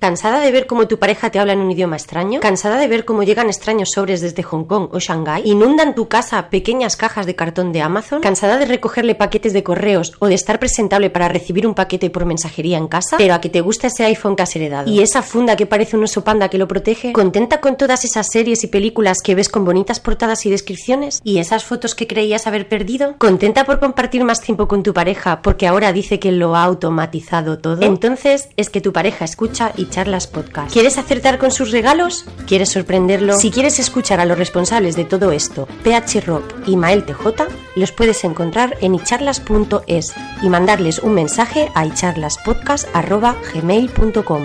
¿Cansada 0.06 0.38
de 0.38 0.52
ver 0.52 0.68
cómo 0.68 0.86
tu 0.86 1.00
pareja 1.00 1.30
te 1.30 1.40
habla 1.40 1.54
en 1.54 1.58
un 1.58 1.72
idioma 1.72 1.96
extraño? 1.96 2.38
¿Cansada 2.38 2.76
de 2.76 2.86
ver 2.86 3.04
cómo 3.04 3.24
llegan 3.24 3.48
extraños 3.48 3.90
sobres 3.92 4.20
desde 4.20 4.44
Hong 4.44 4.62
Kong 4.62 4.90
o 4.92 5.00
Shanghái? 5.00 5.42
¿Inundan 5.46 5.96
tu 5.96 6.06
casa 6.06 6.48
pequeñas 6.48 6.94
cajas 6.94 7.26
de 7.26 7.34
cartón 7.34 7.72
de 7.72 7.80
Amazon? 7.80 8.20
¿Cansada 8.20 8.56
de 8.56 8.66
recogerle 8.66 9.16
paquetes 9.16 9.52
de 9.52 9.64
correos 9.64 10.12
o 10.20 10.28
de 10.28 10.36
estar 10.36 10.60
presentable 10.60 11.10
para 11.10 11.26
recibir 11.26 11.66
un 11.66 11.74
paquete 11.74 12.08
por 12.08 12.24
mensajería 12.24 12.78
en 12.78 12.86
casa? 12.86 13.16
Pero 13.18 13.34
a 13.34 13.40
que 13.40 13.48
te 13.48 13.62
gusta 13.62 13.88
ese 13.88 14.04
iPhone 14.04 14.36
que 14.36 14.44
has 14.44 14.54
heredado. 14.54 14.88
¿Y 14.88 15.00
esa 15.00 15.22
funda 15.22 15.56
que 15.56 15.66
parece 15.66 15.96
un 15.96 16.04
oso 16.04 16.22
panda 16.22 16.50
que 16.50 16.58
lo 16.58 16.68
protege? 16.68 17.12
¿Contenta 17.12 17.60
con 17.60 17.76
todas 17.76 18.04
esas 18.04 18.28
series 18.30 18.62
y 18.62 18.68
películas 18.68 19.18
que 19.24 19.34
ves 19.34 19.48
con 19.48 19.64
bonitas 19.64 19.98
portadas 19.98 20.46
y 20.46 20.50
descripciones? 20.50 21.20
¿Y 21.24 21.38
esas 21.38 21.64
fotos 21.64 21.96
que 21.96 22.06
creías 22.06 22.46
haber 22.46 22.68
perdido? 22.68 23.16
¿Contenta 23.18 23.64
por 23.64 23.80
compartir 23.80 24.22
más 24.22 24.40
tiempo 24.40 24.68
con 24.68 24.84
tu 24.84 24.94
pareja 24.94 25.42
porque 25.42 25.66
ahora 25.66 25.92
dice 25.92 26.20
que 26.20 26.30
lo 26.30 26.54
ha 26.54 26.62
automatizado 26.62 27.58
todo? 27.58 27.82
Entonces 27.82 28.50
es 28.56 28.70
que 28.70 28.80
tu 28.80 28.92
pareja 28.92 29.24
escucha 29.24 29.72
y 29.76 29.86
charlas 29.96 30.26
podcast. 30.26 30.70
¿Quieres 30.70 30.98
acertar 30.98 31.38
con 31.38 31.50
sus 31.50 31.70
regalos? 31.70 32.26
¿Quieres 32.46 32.68
sorprenderlo? 32.68 33.38
Si 33.38 33.50
quieres 33.50 33.78
escuchar 33.78 34.20
a 34.20 34.26
los 34.26 34.36
responsables 34.36 34.94
de 34.94 35.06
todo 35.06 35.32
esto, 35.32 35.66
PH 35.84 36.20
Rock 36.20 36.52
y 36.66 36.76
Mael 36.76 37.06
TJ, 37.06 37.44
los 37.76 37.92
puedes 37.92 38.22
encontrar 38.24 38.76
en 38.82 38.94
icharlas.es 38.94 40.12
y 40.42 40.50
mandarles 40.50 40.98
un 40.98 41.14
mensaje 41.14 41.70
a 41.74 41.86
icharlaspodcast.gmail.com. 41.86 44.44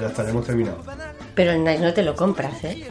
Ya 0.00 0.08
está, 0.08 0.28
hemos 0.28 0.44
terminado. 0.44 0.78
Pero 1.36 1.56
no 1.58 1.94
te 1.94 2.02
lo 2.02 2.16
compras, 2.16 2.64
¿eh? 2.64 2.88